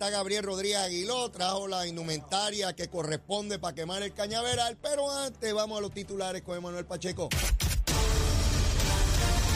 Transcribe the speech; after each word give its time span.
Está 0.00 0.10
Gabriel 0.10 0.44
Rodríguez 0.44 0.78
Aguiló, 0.78 1.28
trajo 1.32 1.66
la 1.66 1.84
indumentaria 1.84 2.72
que 2.72 2.86
corresponde 2.86 3.58
para 3.58 3.74
quemar 3.74 4.00
el 4.00 4.14
cañaveral, 4.14 4.78
pero 4.80 5.10
antes 5.10 5.52
vamos 5.52 5.76
a 5.76 5.80
los 5.80 5.90
titulares 5.90 6.42
con 6.42 6.56
Emanuel 6.56 6.86
Pacheco. 6.86 7.28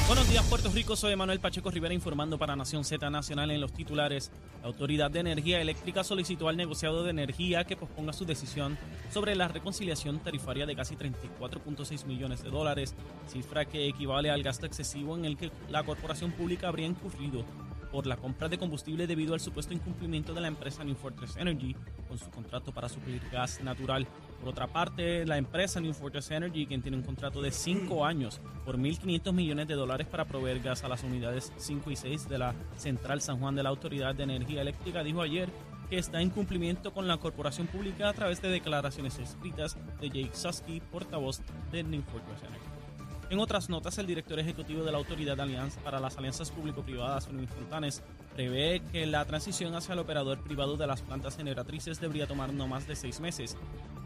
Buenos 0.08 0.28
días, 0.28 0.44
Puerto 0.46 0.68
Rico. 0.70 0.96
Soy 0.96 1.14
Manuel 1.14 1.38
Pacheco 1.38 1.70
Rivera 1.70 1.94
informando 1.94 2.40
para 2.40 2.56
Nación 2.56 2.84
Z 2.84 3.08
Nacional 3.08 3.52
en 3.52 3.60
los 3.60 3.72
titulares. 3.72 4.32
La 4.62 4.66
Autoridad 4.66 5.12
de 5.12 5.20
Energía 5.20 5.60
Eléctrica 5.60 6.02
solicitó 6.02 6.48
al 6.48 6.56
negociado 6.56 7.04
de 7.04 7.10
energía 7.10 7.62
que 7.62 7.76
posponga 7.76 8.12
su 8.12 8.24
decisión 8.24 8.76
sobre 9.12 9.36
la 9.36 9.46
reconciliación 9.46 10.24
tarifaria 10.24 10.66
de 10.66 10.74
casi 10.74 10.96
34.6 10.96 12.04
millones 12.06 12.42
de 12.42 12.50
dólares, 12.50 12.96
cifra 13.28 13.66
que 13.66 13.86
equivale 13.86 14.28
al 14.28 14.42
gasto 14.42 14.66
excesivo 14.66 15.16
en 15.16 15.24
el 15.24 15.36
que 15.36 15.52
la 15.70 15.84
corporación 15.84 16.32
pública 16.32 16.66
habría 16.66 16.88
incurrido 16.88 17.44
por 17.92 18.06
la 18.06 18.16
compra 18.16 18.48
de 18.48 18.58
combustible 18.58 19.06
debido 19.06 19.34
al 19.34 19.40
supuesto 19.40 19.74
incumplimiento 19.74 20.32
de 20.32 20.40
la 20.40 20.48
empresa 20.48 20.82
New 20.82 20.96
Fortress 20.96 21.36
Energy 21.36 21.76
con 22.08 22.18
su 22.18 22.30
contrato 22.30 22.72
para 22.72 22.88
suplir 22.88 23.20
gas 23.30 23.62
natural. 23.62 24.06
Por 24.40 24.48
otra 24.48 24.66
parte, 24.66 25.24
la 25.26 25.36
empresa 25.36 25.78
New 25.80 25.92
Fortress 25.92 26.30
Energy, 26.30 26.66
quien 26.66 26.82
tiene 26.82 26.96
un 26.96 27.04
contrato 27.04 27.42
de 27.42 27.52
5 27.52 28.04
años 28.04 28.40
por 28.64 28.78
1.500 28.78 29.32
millones 29.32 29.68
de 29.68 29.74
dólares 29.74 30.06
para 30.06 30.24
proveer 30.24 30.60
gas 30.60 30.82
a 30.82 30.88
las 30.88 31.04
unidades 31.04 31.52
5 31.58 31.90
y 31.90 31.96
6 31.96 32.28
de 32.28 32.38
la 32.38 32.54
Central 32.76 33.20
San 33.20 33.38
Juan 33.38 33.54
de 33.54 33.62
la 33.62 33.68
Autoridad 33.68 34.14
de 34.14 34.24
Energía 34.24 34.62
Eléctrica, 34.62 35.04
dijo 35.04 35.20
ayer 35.20 35.50
que 35.90 35.98
está 35.98 36.22
en 36.22 36.30
cumplimiento 36.30 36.94
con 36.94 37.06
la 37.06 37.18
corporación 37.18 37.66
pública 37.66 38.08
a 38.08 38.14
través 38.14 38.40
de 38.40 38.48
declaraciones 38.48 39.18
escritas 39.18 39.76
de 40.00 40.08
Jake 40.08 40.34
Susky, 40.34 40.80
portavoz 40.80 41.42
de 41.70 41.82
New 41.84 42.02
Fortress 42.02 42.42
Energy. 42.42 42.71
En 43.32 43.40
otras 43.40 43.70
notas, 43.70 43.96
el 43.96 44.06
director 44.06 44.38
ejecutivo 44.38 44.84
de 44.84 44.92
la 44.92 44.98
Autoridad 44.98 45.34
de 45.34 45.42
Alianza 45.44 45.80
para 45.80 45.98
las 45.98 46.18
Alianzas 46.18 46.50
Público-Privadas, 46.50 47.24
Fermín 47.24 47.48
Fontanes, 47.48 48.02
prevé 48.34 48.82
que 48.92 49.06
la 49.06 49.24
transición 49.24 49.74
hacia 49.74 49.94
el 49.94 50.00
operador 50.00 50.42
privado 50.42 50.76
de 50.76 50.86
las 50.86 51.00
plantas 51.00 51.38
generatrices 51.38 51.98
debería 51.98 52.26
tomar 52.26 52.52
no 52.52 52.68
más 52.68 52.86
de 52.86 52.94
seis 52.94 53.20
meses 53.20 53.56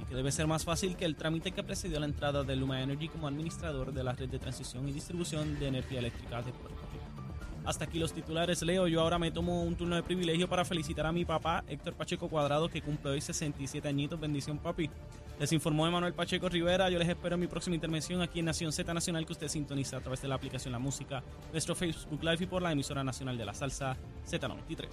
y 0.01 0.05
que 0.05 0.15
debe 0.15 0.31
ser 0.31 0.47
más 0.47 0.65
fácil 0.65 0.97
que 0.97 1.07
el 1.07 1.17
trámite 1.17 1.51
que 1.51 1.65
precedió 1.65 1.99
la 1.99 2.07
entrada 2.07 2.45
de 2.45 2.55
Luma 2.55 2.81
Energy 2.81 3.09
como 3.09 3.27
administrador 3.27 3.93
de 3.93 4.05
la 4.05 4.13
red 4.13 4.29
de 4.29 4.39
transición 4.39 4.89
y 4.89 4.93
distribución 4.93 5.59
de 5.59 5.67
energía 5.67 5.99
eléctrica 5.99 6.43
de 6.43 6.53
Puerto. 6.53 6.76
Hasta 7.67 7.85
aquí 7.85 7.99
los 7.99 8.13
titulares, 8.13 8.63
Leo. 8.63 8.87
Yo 8.87 9.01
ahora 9.01 9.19
me 9.19 9.33
tomo 9.33 9.65
un 9.65 9.75
turno 9.75 9.97
de 9.97 10.03
privilegio 10.05 10.49
para 10.49 10.65
felicitar 10.65 11.05
a 11.05 11.11
mi 11.11 11.25
papá, 11.25 11.65
Héctor 11.67 11.95
Pacheco 11.95 12.29
Cuadrado, 12.29 12.69
que 12.69 12.81
cumple 12.81 13.11
hoy 13.11 13.21
67 13.21 13.89
añitos. 13.89 14.21
Bendición, 14.21 14.59
papi. 14.59 14.89
Les 15.41 15.53
informó 15.53 15.85
Emanuel 15.85 16.15
Pacheco 16.15 16.49
Rivera. 16.49 16.89
Yo 16.91 16.99
les 16.99 17.09
espero 17.09 17.35
en 17.35 17.41
mi 17.41 17.49
próxima 17.49 17.75
intervención 17.75 18.23
aquí 18.23 18.39
en 18.39 18.45
Nación 18.45 18.73
Z 18.73 18.95
Nacional, 18.95 19.27
que 19.27 19.33
usted 19.33 19.49
sintoniza 19.49 19.97
a 19.97 20.01
través 20.01 20.23
de 20.23 20.29
la 20.29 20.37
aplicación 20.37 20.71
La 20.71 20.79
Música, 20.79 21.25
nuestro 21.51 21.75
Facebook 21.75 22.23
Live 22.23 22.45
y 22.45 22.47
por 22.47 22.63
la 22.63 22.71
emisora 22.71 23.03
nacional 23.03 23.37
de 23.37 23.45
la 23.45 23.53
salsa 23.53 23.97
Z93. 24.31 24.87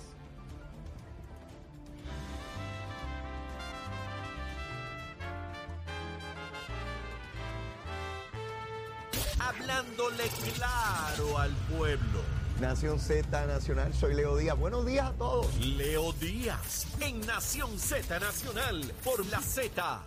Hablándole 9.39 10.23
claro 10.55 11.37
al 11.37 11.51
pueblo. 11.77 12.42
Nación 12.63 12.97
Z 12.97 13.45
Nacional, 13.45 13.93
soy 13.93 14.13
Leo 14.13 14.37
Díaz. 14.37 14.57
Buenos 14.57 14.85
días 14.85 15.07
a 15.07 15.11
todos. 15.11 15.53
Leo 15.57 16.13
Díaz 16.13 16.87
en 17.01 17.19
Nación 17.27 17.77
Z 17.77 18.21
Nacional 18.21 18.81
por 19.03 19.25
la 19.25 19.41
Z. 19.41 20.01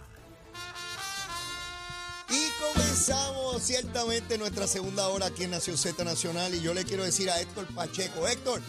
Y 2.31 2.49
comenzamos 2.73 3.63
ciertamente 3.63 4.39
nuestra 4.39 4.67
segunda 4.67 5.07
hora 5.09 5.27
aquí 5.27 5.45
en 5.45 5.51
Nación 5.51 5.77
Z 5.77 6.03
Nacional 6.03 6.55
y 6.55 6.63
yo 6.63 6.73
le 6.73 6.85
quiero 6.85 7.05
decir 7.05 7.29
a 7.29 7.39
Héctor 7.39 7.67
Pacheco, 7.75 8.27
Héctor, 8.27 8.63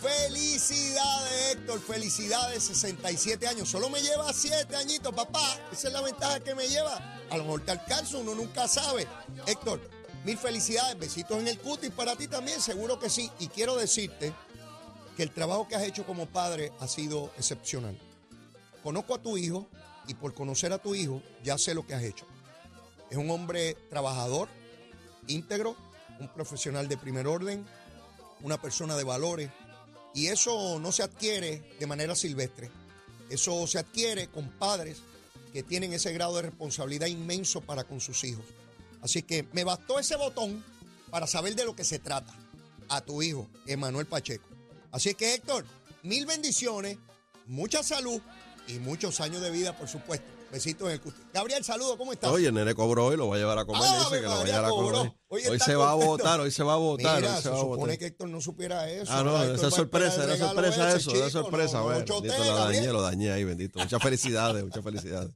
felicidades 0.00 1.50
Héctor, 1.50 1.80
felicidades, 1.80 2.62
67 2.62 3.48
años, 3.48 3.68
solo 3.68 3.90
me 3.90 4.00
lleva 4.00 4.32
7 4.32 4.76
añitos, 4.76 5.12
papá, 5.12 5.58
esa 5.72 5.88
es 5.88 5.92
la 5.92 6.02
ventaja 6.02 6.38
que 6.38 6.54
me 6.54 6.68
lleva, 6.68 6.96
a 7.30 7.36
lo 7.36 7.42
mejor 7.42 7.62
te 7.62 7.72
alcanzo, 7.72 8.20
uno 8.20 8.34
nunca 8.34 8.68
sabe. 8.68 9.08
Héctor, 9.46 9.80
mil 10.24 10.38
felicidades, 10.38 10.98
besitos 10.98 11.38
en 11.38 11.48
el 11.48 11.58
cutis 11.58 11.90
para 11.90 12.16
ti 12.16 12.26
también, 12.26 12.60
seguro 12.60 12.98
que 12.98 13.10
sí, 13.10 13.30
y 13.38 13.48
quiero 13.48 13.76
decirte 13.76 14.32
que 15.16 15.22
el 15.22 15.30
trabajo 15.30 15.68
que 15.68 15.76
has 15.76 15.82
hecho 15.84 16.04
como 16.04 16.26
padre 16.26 16.72
ha 16.80 16.88
sido 16.88 17.30
excepcional. 17.36 17.96
Conozco 18.82 19.14
a 19.14 19.22
tu 19.22 19.36
hijo 19.36 19.68
y 20.06 20.14
por 20.14 20.34
conocer 20.34 20.72
a 20.72 20.78
tu 20.78 20.94
hijo 20.94 21.22
ya 21.42 21.56
sé 21.58 21.74
lo 21.74 21.86
que 21.86 21.94
has 21.94 22.02
hecho. 22.02 22.26
Es 23.10 23.16
un 23.16 23.30
hombre 23.30 23.74
trabajador, 23.90 24.48
íntegro, 25.26 25.76
un 26.18 26.28
profesional 26.28 26.88
de 26.88 26.96
primer 26.96 27.26
orden, 27.26 27.64
una 28.42 28.60
persona 28.60 28.96
de 28.96 29.04
valores. 29.04 29.50
Y 30.14 30.28
eso 30.28 30.78
no 30.80 30.92
se 30.92 31.02
adquiere 31.02 31.76
de 31.78 31.86
manera 31.86 32.14
silvestre. 32.14 32.70
Eso 33.30 33.66
se 33.66 33.78
adquiere 33.78 34.28
con 34.28 34.48
padres 34.50 34.98
que 35.52 35.62
tienen 35.62 35.92
ese 35.92 36.12
grado 36.12 36.36
de 36.36 36.42
responsabilidad 36.42 37.06
inmenso 37.06 37.60
para 37.60 37.84
con 37.84 38.00
sus 38.00 38.24
hijos. 38.24 38.44
Así 39.04 39.22
que 39.22 39.46
me 39.52 39.62
bastó 39.64 39.98
ese 39.98 40.16
botón 40.16 40.64
para 41.10 41.26
saber 41.26 41.54
de 41.54 41.64
lo 41.66 41.76
que 41.76 41.84
se 41.84 41.98
trata. 41.98 42.32
A 42.88 43.00
tu 43.02 43.22
hijo, 43.22 43.46
Emanuel 43.66 44.06
Pacheco. 44.06 44.48
Así 44.90 45.14
que 45.14 45.34
Héctor, 45.34 45.64
mil 46.02 46.26
bendiciones, 46.26 46.96
mucha 47.46 47.82
salud 47.82 48.20
y 48.66 48.74
muchos 48.78 49.20
años 49.20 49.40
de 49.42 49.50
vida, 49.50 49.76
por 49.76 49.88
supuesto. 49.88 50.26
Besitos 50.50 50.86
en 50.86 50.94
el 50.94 51.00
cutis. 51.00 51.20
Gabriel, 51.32 51.64
saludo, 51.64 51.98
¿cómo 51.98 52.12
estás? 52.12 52.30
Oye, 52.30 52.46
el 52.48 52.54
nene 52.54 52.74
cobró 52.74 53.12
y 53.12 53.16
lo 53.16 53.28
va 53.28 53.34
a 53.34 53.38
llevar 53.38 53.58
a 53.58 53.64
comer. 53.64 53.82
Ah, 53.84 53.98
dice 53.98 54.16
que 54.16 54.22
lo 54.22 54.28
va 54.28 54.34
a 54.34 54.38
María, 54.38 54.52
llevar 54.54 54.64
a 54.66 54.68
cobró. 54.70 54.98
comer. 54.98 55.12
Hoy 55.28 55.42
Hoy, 55.48 55.58
se 55.58 55.74
va 55.74 55.90
a 55.90 55.94
votar, 55.94 56.40
hoy 56.40 56.50
se 56.50 56.62
va 56.62 56.74
a 56.74 56.76
votar. 56.76 57.20
Mira, 57.20 57.30
hoy 57.30 57.36
se 57.36 57.42
se 57.42 57.48
va 57.48 57.56
a 57.56 57.60
supone 57.60 57.76
votar. 57.80 57.98
que 57.98 58.06
Héctor 58.06 58.28
no 58.28 58.40
supiera 58.40 58.88
eso. 58.88 59.12
Ah, 59.12 59.22
no, 59.24 59.42
esa 59.42 59.70
sorpresa, 59.70 60.24
era 60.24 60.36
sorpresa 60.36 60.96
eso, 60.96 61.14
era 61.14 61.28
sorpresa. 61.30 61.78
no, 61.78 61.84
bueno, 61.84 62.04
no 62.08 62.20
bendito, 62.20 62.44
lo 62.44 62.54
dañé, 62.56 62.86
lo 62.92 63.02
dañé 63.02 63.32
ahí, 63.32 63.42
bendito. 63.44 63.80
Muchas 63.80 64.00
felicidades, 64.00 64.62
muchas 64.62 64.84
felicidades. 64.84 65.32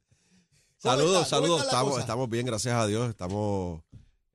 ¿Cómo 0.82 0.94
Saludos, 0.96 1.28
saludos. 1.28 1.58
la 1.60 1.64
Estamos, 1.64 1.98
estamos 1.98 2.28
bien, 2.28 2.46
gracias 2.46 2.74
a 2.74 2.86
Dios. 2.86 3.08
Estamos 3.10 3.82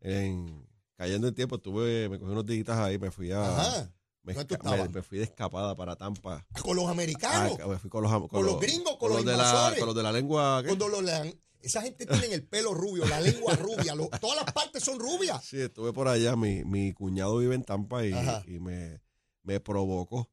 en, 0.01 0.67
cayendo 0.97 1.27
en 1.27 1.35
tiempo. 1.35 1.55
Estuve, 1.55 2.09
me 2.09 2.19
cogí 2.19 2.31
unos 2.31 2.45
días 2.45 2.67
ahí, 2.69 2.97
me 2.99 3.11
fui 3.11 3.31
a. 3.31 3.41
Ajá. 3.45 3.91
Me, 4.23 4.33
¿Dónde 4.33 4.57
tú 4.57 4.63
esca- 4.63 4.83
me- 4.83 4.89
me 4.89 5.01
fui 5.01 5.17
de 5.17 5.25
escapada 5.25 5.75
para 5.75 5.95
Tampa. 5.95 6.45
Con 6.61 6.75
los 6.77 6.87
americanos. 6.89 7.57
Ah, 7.61 7.67
me 7.67 7.77
fui 7.77 7.89
con 7.89 8.03
los, 8.03 8.11
con, 8.11 8.27
Con 8.27 8.45
los 8.45 8.59
gringos, 8.59 8.97
con 8.97 9.09
los 9.11 9.25
de 9.25 9.35
la, 9.37 9.73
con 9.77 9.87
los 9.87 9.95
de 9.95 10.03
la 10.03 10.11
lengua. 10.11 10.61
¿qué? 10.61 10.67
Cuando 10.67 10.87
lo 10.87 11.01
lean, 11.01 11.33
esa 11.61 11.81
gente 11.81 12.05
tiene 12.05 12.33
el 12.35 12.45
pelo 12.45 12.73
rubio, 12.73 13.05
la 13.05 13.19
lengua 13.21 13.53
rubia, 13.55 13.93
todas 14.21 14.37
las 14.43 14.53
partes 14.53 14.83
son 14.83 14.99
rubias. 14.99 15.43
Sí, 15.43 15.59
estuve 15.61 15.91
por 15.93 16.07
allá. 16.07 16.35
Mi, 16.37 16.63
mi 16.65 16.93
cuñado 16.93 17.37
vive 17.37 17.55
en 17.55 17.63
Tampa 17.63 18.05
y 18.05 18.13
me, 18.59 19.01
me 19.43 19.59
provocó. 19.59 20.29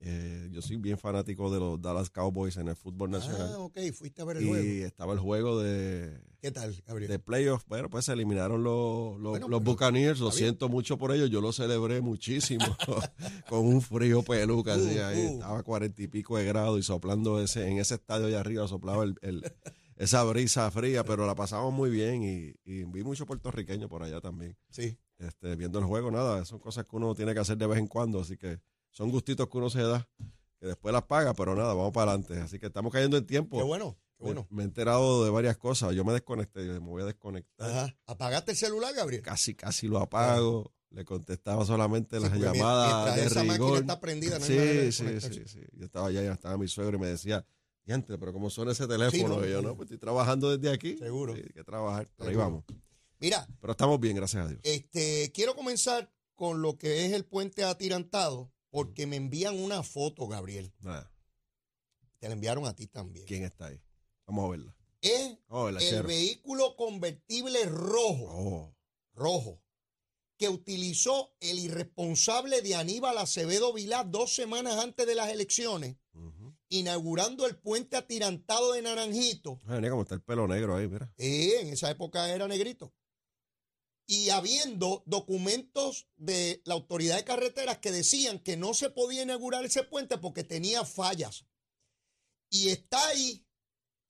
Eh, 0.00 0.50
yo 0.52 0.60
soy 0.60 0.76
bien 0.76 0.98
fanático 0.98 1.50
de 1.52 1.58
los 1.58 1.80
Dallas 1.80 2.10
Cowboys 2.10 2.56
en 2.58 2.68
el 2.68 2.76
fútbol 2.76 3.10
nacional. 3.10 3.50
Ah, 3.54 3.58
ok, 3.60 3.78
fuiste 3.94 4.20
a 4.20 4.24
ver 4.26 4.36
el 4.36 4.42
y 4.44 4.46
juego. 4.48 4.86
estaba 4.86 5.12
el 5.14 5.18
juego 5.18 5.60
de, 5.60 6.20
¿Qué 6.40 6.50
tal, 6.50 6.74
Gabriel? 6.86 7.10
de 7.10 7.18
playoffs. 7.18 7.64
Bueno, 7.66 7.88
pues 7.88 8.04
se 8.04 8.12
eliminaron 8.12 8.62
los, 8.62 9.18
los, 9.18 9.30
Bueno, 9.30 9.48
los 9.48 9.64
Buccaneers. 9.64 10.20
Lo 10.20 10.30
siento 10.30 10.68
mucho 10.68 10.98
por 10.98 11.12
ello. 11.12 11.26
Yo 11.26 11.40
lo 11.40 11.50
celebré 11.52 12.02
muchísimo. 12.02 12.64
con 13.48 13.60
un 13.66 13.80
frío 13.80 14.22
peluca. 14.22 14.74
así, 14.74 14.98
Uh, 14.98 15.02
ahí 15.04 15.26
uh. 15.26 15.32
Estaba 15.34 15.58
a 15.60 15.62
cuarenta 15.62 16.02
y 16.02 16.08
pico 16.08 16.36
de 16.36 16.44
grados 16.44 16.78
y 16.78 16.82
soplando 16.82 17.40
ese, 17.40 17.66
en 17.68 17.78
ese 17.78 17.94
estadio 17.94 18.26
allá 18.26 18.40
arriba, 18.40 18.68
soplaba 18.68 19.02
el, 19.04 19.14
el- 19.22 19.42
esa 19.96 20.22
brisa 20.24 20.70
fría, 20.70 21.04
pero 21.04 21.26
la 21.26 21.34
pasamos 21.34 21.72
muy 21.72 21.88
bien 21.88 22.22
y, 22.22 22.54
y 22.70 22.84
vi 22.84 23.02
muchos 23.02 23.26
puertorriqueños 23.26 23.88
por 23.88 24.02
allá 24.02 24.20
también 24.20 24.54
Sí. 24.68 24.98
este, 25.18 25.56
viendo 25.56 25.78
el 25.78 25.86
juego, 25.86 26.10
nada, 26.10 26.44
son 26.44 26.58
cosas 26.58 26.84
que 26.84 26.94
uno 26.96 27.14
tiene 27.14 27.32
que 27.32 27.40
hacer 27.40 27.56
de 27.56 27.66
vez 27.66 27.78
en 27.78 27.86
cuando, 27.86 28.20
así 28.20 28.36
que 28.36 28.60
son 28.96 29.10
gustitos 29.10 29.46
que 29.48 29.58
uno 29.58 29.68
se 29.68 29.82
da, 29.82 30.08
que 30.58 30.66
después 30.66 30.90
las 30.92 31.02
paga, 31.02 31.34
pero 31.34 31.54
nada, 31.54 31.74
vamos 31.74 31.92
para 31.92 32.12
adelante. 32.12 32.40
Así 32.40 32.58
que 32.58 32.66
estamos 32.66 32.90
cayendo 32.90 33.18
en 33.18 33.26
tiempo. 33.26 33.58
Qué 33.58 33.62
bueno, 33.62 33.98
qué 34.16 34.24
bueno. 34.24 34.46
Me, 34.48 34.62
he 34.62 34.64
enterado 34.64 35.22
de 35.22 35.30
varias 35.30 35.58
cosas. 35.58 35.94
Yo 35.94 36.02
me 36.02 36.14
desconecté, 36.14 36.62
me 36.62 36.78
voy 36.78 37.02
a 37.02 37.04
desconectar. 37.04 37.70
Ajá. 37.70 37.96
¿Apagaste 38.06 38.52
el 38.52 38.56
celular, 38.56 38.94
Gabriel? 38.94 39.20
Casi, 39.20 39.54
casi 39.54 39.86
lo 39.86 39.98
apago. 39.98 40.72
Le 40.90 41.04
contestaba 41.04 41.66
solamente 41.66 42.16
Sí, 42.16 42.22
las 42.22 42.38
llamadas 42.38 43.16
de 43.16 43.26
esa 43.26 43.44
máquina 43.44 43.78
está 43.78 44.00
prendida, 44.00 44.38
no 44.38 44.44
hay 44.46 44.92
sí, 44.92 45.04
sí, 45.04 45.20
sí, 45.20 45.42
sí. 45.44 45.60
Yo 45.72 45.84
estaba 45.84 46.06
allá, 46.06 46.32
estaba 46.32 46.56
mi 46.56 46.68
suegro 46.68 46.96
y 46.96 47.00
me 47.00 47.08
decía, 47.08 47.44
diantre, 47.84 48.16
pero 48.16 48.32
¿cómo 48.32 48.48
suena 48.48 48.72
ese 48.72 48.86
teléfono? 48.86 49.40
no, 49.40 49.46
y 49.46 49.50
yo, 49.50 49.58
sí. 49.58 49.66
no, 49.66 49.76
pues 49.76 49.88
estoy 49.88 49.98
trabajando 49.98 50.56
desde 50.56 50.72
aquí. 50.72 50.96
Seguro. 50.96 51.34
Sí, 51.34 51.42
hay 51.44 51.52
que 51.52 51.64
trabajar. 51.64 52.08
Pero 52.16 52.30
ahí 52.30 52.36
vamos. 52.36 52.64
Mira, 53.18 53.46
Pero 53.60 53.72
estamos 53.72 54.00
bien, 54.00 54.16
gracias 54.16 54.46
a 54.46 54.48
Dios. 54.48 54.60
este, 54.62 55.32
quiero 55.34 55.54
comenzar 55.54 56.10
con 56.34 56.62
lo 56.62 56.78
que 56.78 57.04
es 57.04 57.12
el 57.12 57.26
puente 57.26 57.64
atirantado, 57.64 58.52
porque 58.70 59.06
me 59.06 59.16
envían 59.16 59.58
una 59.58 59.82
foto, 59.82 60.26
Gabriel. 60.28 60.72
Nada. 60.80 61.10
Te 62.18 62.28
la 62.28 62.34
enviaron 62.34 62.66
a 62.66 62.74
ti 62.74 62.86
también. 62.86 63.26
¿Quién 63.26 63.44
está 63.44 63.66
ahí? 63.66 63.80
Vamos 64.26 64.46
a 64.46 64.50
verla. 64.50 64.76
Es 65.02 65.36
verla, 65.48 65.80
el 65.80 65.88
Chero. 65.88 66.08
vehículo 66.08 66.74
convertible 66.76 67.64
rojo, 67.66 68.26
Oh, 68.28 68.74
rojo, 69.14 69.62
que 70.38 70.48
utilizó 70.48 71.34
el 71.40 71.58
irresponsable 71.58 72.60
de 72.62 72.74
Aníbal 72.74 73.18
Acevedo 73.18 73.72
Vilá 73.72 74.04
dos 74.04 74.34
semanas 74.34 74.76
antes 74.78 75.06
de 75.06 75.14
las 75.14 75.30
elecciones, 75.30 75.96
inaugurando 76.68 77.46
el 77.46 77.56
puente 77.56 77.96
atirantado 77.96 78.72
de 78.72 78.82
Naranjito. 78.82 79.60
Ay, 79.66 79.76
mira 79.76 79.90
cómo 79.90 80.02
está 80.02 80.14
el 80.16 80.22
pelo 80.22 80.48
negro 80.48 80.76
ahí, 80.76 80.88
mira. 80.88 81.12
Eh, 81.18 81.60
en 81.60 81.68
esa 81.68 81.90
época 81.90 82.28
era 82.30 82.48
negrito. 82.48 82.92
Y 84.06 84.30
habiendo 84.30 85.02
documentos 85.06 86.06
de 86.16 86.62
la 86.64 86.74
autoridad 86.74 87.16
de 87.16 87.24
carreteras 87.24 87.78
que 87.78 87.90
decían 87.90 88.38
que 88.38 88.56
no 88.56 88.72
se 88.72 88.90
podía 88.90 89.22
inaugurar 89.22 89.64
ese 89.64 89.82
puente 89.82 90.18
porque 90.18 90.44
tenía 90.44 90.84
fallas. 90.84 91.44
Y 92.48 92.68
está 92.68 93.04
ahí, 93.08 93.44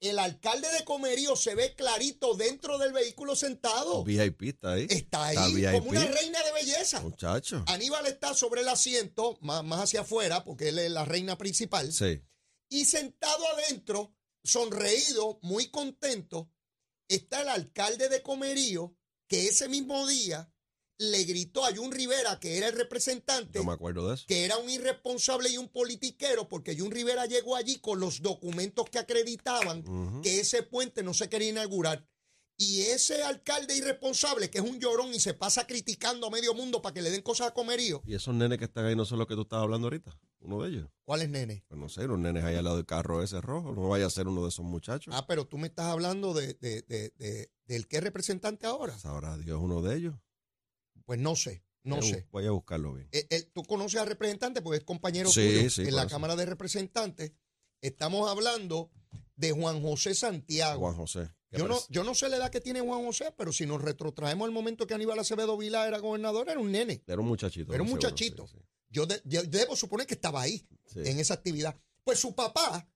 el 0.00 0.19
alcalde 0.19 0.69
de 0.72 0.84
Comerío 0.84 1.37
se 1.37 1.54
ve 1.54 1.75
clarito 1.75 2.34
dentro 2.34 2.76
del 2.76 2.93
vehículo 2.93 3.34
sentado. 3.34 4.04
VIP 4.04 4.43
está 4.43 4.72
ahí. 4.72 4.87
Está 4.90 5.32
Está 5.32 5.44
ahí 5.44 5.54
VIP. 5.54 5.72
como 5.72 5.90
una 5.90 6.04
reina 6.04 6.42
de 6.42 6.52
belleza. 6.52 7.00
Muchacho. 7.00 7.64
Aníbal 7.66 8.06
está 8.06 8.34
sobre 8.34 8.60
el 8.60 8.69
asiento, 8.69 9.38
más, 9.40 9.64
más 9.64 9.81
hacia 9.81 10.02
afuera, 10.02 10.44
porque 10.44 10.69
él 10.69 10.78
es 10.78 10.90
la 10.90 11.04
reina 11.04 11.38
principal. 11.38 11.90
Sí. 11.92 12.20
Y 12.69 12.84
sentado 12.84 13.46
adentro, 13.54 14.14
sonreído, 14.44 15.38
muy 15.42 15.70
contento, 15.70 16.50
está 17.08 17.42
el 17.42 17.49
alcalde 17.49 18.08
de 18.08 18.22
Comerío, 18.22 18.95
que 19.28 19.46
ese 19.49 19.69
mismo 19.69 20.06
día 20.06 20.52
le 20.99 21.25
gritó 21.25 21.64
a 21.67 21.75
Jun 21.76 21.93
Rivera, 21.93 22.40
que 22.40 22.56
era 22.56 22.69
el 22.69 22.75
representante, 22.76 23.58
Yo 23.58 23.64
me 23.64 23.73
acuerdo 23.73 24.08
de 24.08 24.14
eso. 24.14 24.25
que 24.26 24.44
era 24.46 24.56
un 24.56 24.70
irresponsable 24.70 25.50
y 25.50 25.58
un 25.58 25.69
politiquero, 25.69 26.49
porque 26.49 26.75
Jun 26.78 26.90
Rivera 26.90 27.26
llegó 27.26 27.55
allí 27.55 27.78
con 27.81 28.00
los 28.00 28.23
documentos 28.23 28.88
que 28.90 28.99
acreditaban 28.99 29.84
que 30.23 30.40
ese 30.40 30.62
puente 30.62 31.02
no 31.02 31.12
se 31.12 31.28
quería 31.28 31.50
inaugurar. 31.50 32.08
Y 32.58 32.81
ese 32.81 33.23
alcalde 33.23 33.76
irresponsable, 33.76 34.49
que 34.49 34.56
es 34.56 34.64
un 34.64 34.81
llorón 34.81 35.12
y 35.12 35.20
se 35.20 35.34
pasa 35.34 35.67
criticando 35.67 36.28
a 36.28 36.31
medio 36.31 36.55
mundo 36.55 36.81
para 36.81 36.94
que 36.94 37.02
le 37.02 37.11
den 37.11 37.20
cosas 37.20 37.49
a 37.49 37.52
Comerío, 37.52 38.00
Y 38.06 38.14
esos 38.14 38.34
nenes 38.34 38.56
que 38.56 38.64
están 38.64 38.87
ahí 38.87 38.96
no 38.96 39.05
son 39.05 39.19
los 39.19 39.26
que 39.28 39.34
tú 39.34 39.43
estabas 39.43 39.64
hablando 39.64 39.88
ahorita. 39.88 40.19
Uno 40.40 40.62
de 40.62 40.70
ellos. 40.70 40.88
¿cuál 41.05 41.20
es 41.20 41.28
nene? 41.28 41.64
Pues 41.69 41.78
no 41.78 41.90
sé, 41.90 42.06
los 42.06 42.19
nenes 42.19 42.43
ahí 42.44 42.55
al 42.56 42.64
lado 42.64 42.76
del 42.76 42.87
carro 42.87 43.23
ese 43.23 43.43
rojo. 43.43 43.73
No 43.73 43.88
vaya 43.90 44.06
a 44.06 44.11
ser 44.11 44.26
uno 44.28 44.43
de 44.44 44.49
esos 44.49 44.64
muchachos. 44.64 45.12
Ah, 45.14 45.26
pero 45.26 45.46
tú 45.46 45.58
me 45.58 45.67
estás 45.67 45.87
hablando 45.87 46.32
de, 46.32 46.55
de- 46.55 46.81
de- 46.82 47.11
de- 47.19 47.50
del 47.66 47.86
que 47.88 47.96
es 47.98 48.02
representante 48.02 48.66
ahora. 48.66 48.92
Pues 48.92 49.02
Sabrá 49.02 49.36
Dios 49.36 49.60
uno 49.60 49.82
de 49.82 49.96
ellos. 49.96 50.14
Pues 51.04 51.18
no 51.20 51.36
sé, 51.36 51.64
no 51.82 51.96
Voy 51.96 52.10
sé. 52.10 52.26
Voy 52.32 52.46
a 52.46 52.50
buscarlo 52.50 52.94
bien. 52.94 53.08
Eh, 53.12 53.26
eh, 53.30 53.42
tú 53.52 53.62
conoces 53.64 54.00
al 54.00 54.06
representante 54.08 54.62
porque 54.62 54.78
es 54.78 54.84
compañero 54.84 55.28
Sí, 55.30 55.40
tuyo 55.56 55.70
sí, 55.70 55.82
en 55.82 55.94
la 55.96 56.02
eso. 56.02 56.10
Cámara 56.10 56.36
de 56.36 56.46
Representantes. 56.46 57.32
Estamos 57.80 58.28
hablando 58.30 58.90
de 59.36 59.52
Juan 59.52 59.80
José 59.82 60.14
Santiago. 60.14 60.80
Juan 60.80 60.94
José. 60.96 61.30
¿qué 61.50 61.58
Yo 61.58 61.68
no, 61.68 61.78
yo 61.90 62.02
no 62.02 62.14
sé 62.14 62.28
la 62.28 62.36
edad 62.38 62.50
que 62.50 62.60
tiene 62.60 62.80
Juan 62.80 63.04
José, 63.04 63.32
pero 63.36 63.52
si 63.52 63.66
nos 63.66 63.82
retrotraemos 63.82 64.46
al 64.46 64.52
momento 64.52 64.86
que 64.86 64.94
Aníbal 64.94 65.18
Acevedo 65.18 65.56
Vila 65.56 65.86
era 65.86 65.98
gobernador, 65.98 66.48
era 66.48 66.58
un 66.58 66.72
nene. 66.72 67.02
Era 67.06 67.20
un 67.20 67.28
muchachito. 67.28 67.72
Era 67.72 67.82
un 67.82 67.88
seguro, 67.88 68.02
muchachito. 68.08 68.46
sí, 68.48 68.58
Yo, 68.88 69.06
de- 69.06 69.20
yo 69.24 69.42
debo 69.44 69.76
suponer 69.76 70.06
que 70.06 70.14
estaba 70.14 70.40
ahí, 70.42 70.66
en 70.94 71.18
esa 71.20 71.34
actividad. 71.34 71.76
Pues 72.02 72.18
su 72.18 72.34
papá 72.34 72.88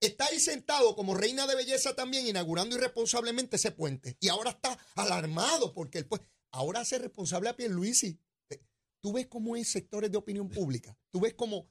está 0.00 0.26
ahí 0.26 0.40
sentado 0.40 0.94
como 0.94 1.14
reina 1.14 1.46
de 1.46 1.56
belleza 1.56 1.94
también, 1.94 2.26
inaugurando 2.26 2.76
irresponsablemente 2.76 3.56
ese 3.56 3.70
puente. 3.70 4.16
Y 4.20 4.28
ahora 4.28 4.50
está 4.50 4.78
alarmado 4.94 5.72
porque 5.74 5.98
el 5.98 6.06
pues, 6.06 6.22
ahora 6.50 6.80
hace 6.80 6.98
responsable 6.98 7.48
a 7.48 7.56
Pierluisi. 7.56 8.18
Tú 9.00 9.12
ves 9.12 9.26
cómo 9.26 9.56
es 9.56 9.68
sectores 9.68 10.10
de 10.10 10.18
opinión 10.18 10.48
pública. 10.48 10.98
Tú 11.10 11.20
ves 11.20 11.34
cómo 11.34 11.70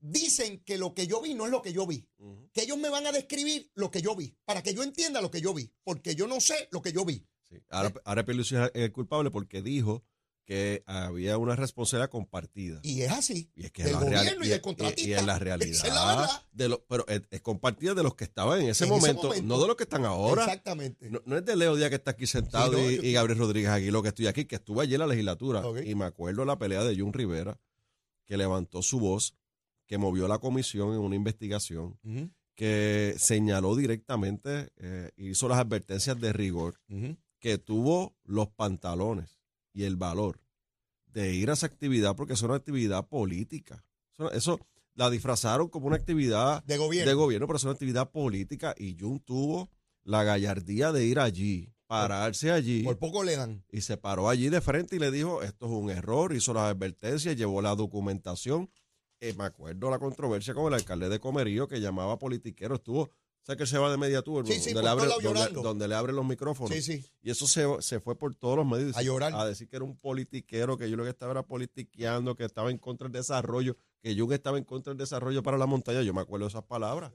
dicen 0.00 0.62
que 0.64 0.78
lo 0.78 0.94
que 0.94 1.06
yo 1.06 1.22
vi 1.22 1.34
no 1.34 1.46
es 1.46 1.50
lo 1.50 1.62
que 1.62 1.72
yo 1.72 1.86
vi. 1.86 2.08
Que 2.52 2.62
ellos 2.62 2.78
me 2.78 2.90
van 2.90 3.06
a 3.06 3.12
describir 3.12 3.70
lo 3.74 3.90
que 3.90 4.02
yo 4.02 4.14
vi, 4.14 4.36
para 4.44 4.62
que 4.62 4.74
yo 4.74 4.82
entienda 4.82 5.20
lo 5.20 5.30
que 5.30 5.40
yo 5.40 5.54
vi, 5.54 5.72
porque 5.82 6.14
yo 6.14 6.26
no 6.26 6.40
sé 6.40 6.68
lo 6.70 6.82
que 6.82 6.92
yo 6.92 7.04
vi. 7.04 7.26
Sí. 7.48 7.56
Ahora, 7.70 7.92
ahora 8.04 8.24
Pierluisi 8.24 8.56
es 8.56 8.70
el 8.74 8.92
culpable 8.92 9.30
porque 9.30 9.62
dijo 9.62 10.04
que 10.46 10.82
había 10.86 11.36
una 11.38 11.56
responsabilidad 11.56 12.08
compartida. 12.08 12.78
Y 12.84 13.02
es 13.02 13.10
así. 13.10 13.50
Y 13.56 13.64
es 13.66 13.72
que 13.72 13.82
del 13.82 13.94
es 13.96 14.00
la 14.00 14.06
real- 14.08 14.20
gobierno 14.24 14.44
y 14.44 14.46
y- 14.46 14.50
del 14.50 14.60
contratista. 14.60 15.22
Y, 15.22 15.26
la 15.26 15.38
realidad. 15.40 15.86
Es 15.86 15.92
la 15.92 16.42
de 16.52 16.68
lo- 16.68 16.84
pero 16.86 17.04
es, 17.08 17.22
es 17.30 17.40
compartida 17.42 17.94
de 17.94 18.02
los 18.04 18.14
que 18.14 18.24
estaban 18.24 18.60
en 18.60 18.68
ese, 18.68 18.84
En 18.84 18.92
ese 18.92 19.00
momento, 19.00 19.34
no 19.42 19.60
de 19.60 19.66
los 19.66 19.76
que 19.76 19.82
están 19.82 20.04
ahora. 20.04 20.44
Exactamente. 20.44 21.10
No, 21.10 21.20
no 21.26 21.36
es 21.36 21.44
de 21.44 21.56
Leo 21.56 21.74
Díaz 21.74 21.90
que 21.90 21.96
está 21.96 22.12
aquí 22.12 22.26
sentado 22.28 22.74
Sí, 22.78 22.80
no, 22.82 22.90
y, 22.90 22.96
yo- 22.96 23.02
y 23.02 23.12
Gabriel 23.12 23.38
Rodríguez 23.40 23.70
Aguiló 23.70 24.02
que 24.02 24.08
estoy 24.10 24.28
aquí, 24.28 24.44
que 24.44 24.54
estuvo 24.54 24.80
allí 24.80 24.94
en 24.94 25.00
la 25.00 25.06
legislatura. 25.08 25.62
Y 25.84 25.94
me 25.96 26.04
acuerdo 26.04 26.44
la 26.44 26.56
pelea 26.58 26.84
de 26.84 26.96
Jun 26.96 27.12
Rivera, 27.12 27.58
que 28.24 28.36
levantó 28.36 28.82
su 28.82 29.00
voz, 29.00 29.34
que 29.86 29.98
movió 29.98 30.28
la 30.28 30.38
comisión 30.38 30.92
en 30.92 31.00
una 31.00 31.16
investigación, 31.16 31.98
que 32.54 33.14
señaló 33.18 33.74
directamente, 33.74 34.70
eh, 34.78 35.10
hizo 35.16 35.48
las 35.48 35.58
advertencias 35.58 36.18
de 36.20 36.32
rigor, 36.32 36.80
que 37.40 37.58
tuvo 37.58 38.16
los 38.24 38.48
pantalones 38.48 39.35
y 39.76 39.84
el 39.84 39.96
valor 39.96 40.40
de 41.12 41.34
ir 41.34 41.50
a 41.50 41.52
esa 41.52 41.66
actividad 41.66 42.16
porque 42.16 42.32
es 42.32 42.42
una 42.42 42.54
actividad 42.56 43.06
política. 43.06 43.84
Eso, 44.14 44.32
eso 44.32 44.60
la 44.94 45.10
disfrazaron 45.10 45.68
como 45.68 45.86
una 45.86 45.96
actividad 45.96 46.64
De 46.64 46.78
gobierno. 46.78 47.10
de 47.10 47.14
gobierno, 47.14 47.46
pero 47.46 47.58
es 47.58 47.64
una 47.64 47.74
actividad 47.74 48.10
política 48.10 48.74
y 48.78 48.96
Jun 48.98 49.20
tuvo 49.20 49.70
la 50.02 50.24
gallardía 50.24 50.92
de 50.92 51.04
ir 51.04 51.18
allí, 51.18 51.74
pararse 51.86 52.50
allí 52.52 52.84
Por 52.84 52.98
poco 52.98 53.22
le 53.22 53.36
dan. 53.36 53.62
y 53.70 53.82
se 53.82 53.98
paró 53.98 54.30
allí 54.30 54.48
de 54.48 54.62
frente 54.62 54.96
y 54.96 54.98
le 54.98 55.10
dijo, 55.10 55.42
esto 55.42 55.66
es 55.66 55.72
un 55.72 55.90
error, 55.90 56.34
hizo 56.34 56.54
las 56.54 56.64
advertencias, 56.74 57.36
llevó 57.36 57.60
la 57.60 57.74
documentación. 57.74 58.70
Eh, 59.20 59.34
me 59.36 59.44
acuerdo 59.44 59.90
la 59.90 59.98
controversia 59.98 60.54
con 60.54 60.66
el 60.68 60.74
alcalde 60.74 61.08
de 61.10 61.20
Comerío 61.20 61.68
que 61.68 61.80
llamaba 61.80 62.18
politiquero, 62.18 62.76
estuvo, 62.76 63.10
¿sabes 63.46 63.58
que 63.58 63.66
se 63.66 63.78
va 63.78 63.88
de 63.90 63.96
media 63.96 64.22
tour? 64.22 64.44
Sí, 64.46 64.54
sí, 64.54 64.72
donde, 64.72 64.82
le 64.82 64.88
abre- 64.90 65.52
donde- 65.62 65.86
le 65.88 65.94
abren 65.94 66.16
los 66.16 66.26
micrófonos. 66.26 66.76
Sí. 66.84 67.04
Y 67.22 67.30
eso 67.30 67.46
se, 67.46 67.64
se 67.80 68.00
fue 68.00 68.18
por 68.18 68.34
todos 68.34 68.56
los 68.56 68.66
medios 68.66 68.96
A 68.96 69.02
llorar. 69.02 69.32
a 69.34 69.46
decir 69.46 69.68
que 69.68 69.76
era 69.76 69.84
un 69.84 69.96
politiquero, 69.96 70.76
que 70.76 70.90
yo 70.90 70.96
lo 70.96 71.04
que 71.04 71.10
estaba 71.10 71.30
era 71.32 71.42
politiqueando, 71.44 72.34
que 72.34 72.44
estaba 72.44 72.70
en 72.72 72.78
contra 72.78 73.04
del 73.08 73.12
desarrollo, 73.20 73.76
que 74.02 74.14
yo 74.16 74.26
que 74.28 74.34
estaba 74.34 74.58
en 74.58 74.64
contra 74.64 74.90
del 74.92 74.98
desarrollo 74.98 75.42
para 75.44 75.56
la 75.58 75.66
montaña. 75.66 76.02
Yo 76.02 76.12
me 76.12 76.20
acuerdo 76.22 76.46
de 76.46 76.50
esas 76.50 76.64
palabras. 76.64 77.12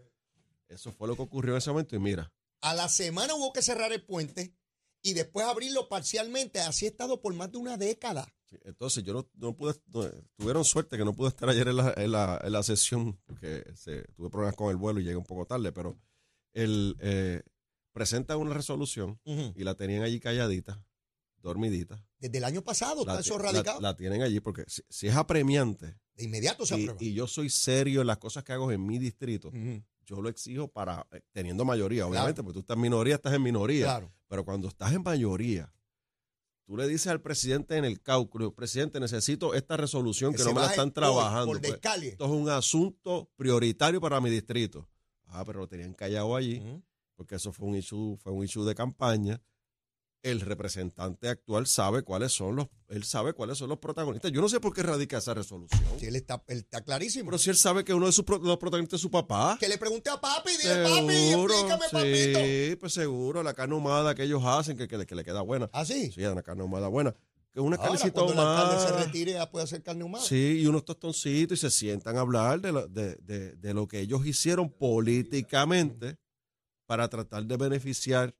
Eso 0.70 0.92
fue 0.94 1.08
lo 1.10 1.16
que 1.18 1.22
ocurrió 1.24 1.52
en 1.54 1.58
ese 1.58 1.70
momento. 1.70 1.96
Y 1.96 2.00
mira, 2.00 2.32
A 2.62 2.74
la 2.74 2.88
semana 2.88 3.36
hubo 3.36 3.52
que 3.52 3.62
cerrar 3.62 3.92
el 3.92 4.04
puente 4.06 4.56
y 5.02 5.14
después 5.14 5.46
abrirlo 5.46 5.90
parcialmente. 5.90 6.60
Así 6.62 6.86
ha 6.86 6.90
estado 6.90 7.20
por 7.22 7.34
más 7.34 7.52
de 7.52 7.58
una 7.58 7.76
década. 7.78 8.26
entonces 8.64 9.04
yo 9.04 9.14
no, 9.14 9.30
no 9.36 9.56
pude, 9.56 9.74
no, 9.88 10.10
tuvieron 10.38 10.64
suerte 10.64 10.98
que 10.98 11.04
no 11.06 11.14
pude 11.14 11.30
estar 11.30 11.50
ayer 11.50 11.68
en 11.68 11.76
la, 11.78 11.94
en 11.98 12.12
la, 12.12 12.40
en 12.44 12.52
la 12.54 12.64
sesión, 12.64 13.20
porque 13.26 13.64
se, 13.76 14.04
tuve 14.14 14.30
problemas 14.30 14.56
con 14.56 14.70
el 14.70 14.78
vuelo 14.78 15.00
y 15.00 15.04
llegué 15.04 15.16
un 15.18 15.26
poco 15.26 15.46
tarde, 15.46 15.72
pero 15.72 15.98
el, 16.54 16.96
eh, 17.00 17.42
presentan 17.94 18.38
una 18.38 18.54
resolución 18.54 19.20
y 19.26 19.64
la 19.64 19.76
tenían 19.76 20.04
allí 20.04 20.20
calladita, 20.20 20.84
dormidita. 21.38 22.04
Desde 22.20 22.38
el 22.38 22.44
año 22.44 22.62
pasado 22.64 23.04
La, 23.06 23.14
está 23.14 23.22
eso 23.22 23.38
radicado. 23.38 23.82
la 23.82 23.96
tienen 23.96 24.22
allí 24.22 24.40
porque 24.40 24.64
si, 24.68 24.82
si 24.90 25.08
es 25.08 25.16
apremiante, 25.16 25.98
de 26.16 26.24
inmediato 26.26 26.66
se 26.66 26.78
y, 26.80 26.84
aprueba. 26.84 27.04
y 27.04 27.14
yo 27.14 27.28
soy 27.28 27.50
serio 27.50 28.02
en 28.02 28.08
las 28.08 28.18
cosas 28.18 28.44
que 28.44 28.54
hago 28.54 28.72
en 28.72 28.86
mi 28.86 29.00
distrito, 29.00 29.52
yo 30.06 30.22
lo 30.22 30.30
exijo 30.30 30.68
para, 30.68 31.08
eh, 31.12 31.22
teniendo 31.32 31.64
mayoría, 31.66 32.06
obviamente, 32.08 32.44
porque 32.44 32.54
tú 32.56 32.60
estás 32.60 32.76
en 32.76 32.82
minoría, 32.82 33.16
estás 33.16 33.34
en 33.34 33.42
minoría, 33.44 33.86
Claro. 33.86 34.12
pero 34.28 34.44
cuando 34.46 34.68
estás 34.68 34.92
en 34.94 35.02
mayoría, 35.04 35.74
tú 36.66 36.78
le 36.78 36.88
dices 36.88 37.08
al 37.08 37.22
presidente 37.22 37.76
en 37.78 37.86
el 37.86 38.02
cálculo, 38.02 38.54
presidente, 38.54 39.00
necesito 39.00 39.54
esta 39.54 39.78
resolución 39.78 40.32
que, 40.34 40.38
Que 40.40 40.44
no 40.44 40.54
me 40.54 40.62
la 40.62 40.68
están 40.70 40.92
trabajando. 40.92 41.46
por 41.48 41.60
pues, 41.60 41.72
descalie. 41.72 42.10
esto 42.10 42.26
es 42.26 42.32
un 42.32 42.50
asunto 42.50 43.30
prioritario 43.36 44.00
para 44.02 44.20
mi 44.22 44.30
distrito. 44.30 44.88
Ah, 45.32 45.44
pero 45.46 45.60
lo 45.62 45.68
tenían 45.68 45.94
callado 45.94 46.36
allí, 46.36 46.60
Ujú. 46.60 46.84
porque 47.16 47.36
eso 47.36 47.52
fue 47.52 47.68
un 47.68 47.76
issue, 47.76 48.18
fue 48.18 48.32
un 48.32 48.44
issue 48.44 48.66
de 48.66 48.76
campaña. 48.76 49.42
El 50.24 50.40
representante 50.42 51.30
actual 51.30 51.66
sabe 51.66 52.04
cuáles 52.04 52.32
son 52.32 52.56
los, 52.56 52.68
él 52.90 53.04
sabe 53.04 53.34
cuáles 53.34 53.58
son 53.58 53.70
los 53.70 53.80
protagonistas. 53.80 54.32
Yo 54.32 54.40
no 54.40 54.50
sé 54.50 54.60
por 54.60 54.72
qué 54.72 54.84
radica 54.84 55.18
esa 55.18 55.34
resolución. 55.34 55.82
Sí, 56.00 56.06
él 56.06 56.16
está, 56.16 56.44
él 56.48 56.60
está 56.60 56.82
clarísimo. 56.84 57.26
Pero 57.26 57.40
si 57.40 57.50
él 57.50 57.58
sabe 57.58 57.84
que 57.84 57.92
uno 57.96 58.06
de 58.06 58.12
sus 58.12 58.24
los 58.30 58.58
protagonistas 58.58 59.00
es 59.00 59.02
su 59.02 59.10
papá. 59.10 59.58
que 59.60 59.68
le 59.68 59.80
pregunté 59.80 60.12
a 60.12 60.22
papi, 60.22 60.52
dile 60.62 60.84
papi, 60.84 61.16
explícame, 61.34 61.86
papito. 61.92 62.40
sí, 62.40 62.76
pues 62.80 62.94
seguro, 62.94 63.42
la 63.42 63.56
carne 63.56 63.74
ahumada 63.74 64.14
que 64.14 64.22
ellos 64.22 64.44
hacen, 64.46 64.78
que, 64.78 64.88
que 64.88 65.00
le, 65.00 65.08
que 65.08 65.16
le 65.16 65.24
queda 65.24 65.42
buena. 65.42 65.72
¿Ah, 65.74 65.86
sí? 65.86 66.12
Sí, 66.12 66.24
una 66.24 66.44
carne 66.44 66.62
ahumada 66.62 66.88
buena. 66.88 67.16
Que 67.54 67.60
una 67.60 67.76
Ahora, 67.76 67.90
carnecita 67.90 68.22
cuando 68.22 68.80
se 68.80 68.92
retire, 69.06 69.34
ya 69.34 69.50
puede 69.52 69.66
hacer 69.66 69.84
carne 69.84 70.04
humana. 70.06 70.24
Sí, 70.24 70.60
y 70.62 70.68
unos 70.68 70.86
tostoncitos 70.86 71.58
y 71.58 71.62
se 71.62 71.70
sientan 71.70 72.16
a 72.18 72.22
hablar 72.22 72.62
de 72.62 72.72
lo, 72.72 72.88
de, 72.88 73.16
de- 73.18 73.54
de 73.58 73.74
lo 73.74 73.88
que 73.88 74.00
ellos 74.00 74.26
hicieron 74.26 74.70
políticamente 74.70 76.18
para 76.86 77.10
tratar 77.10 77.46
de 77.46 77.58
beneficiar 77.58 78.36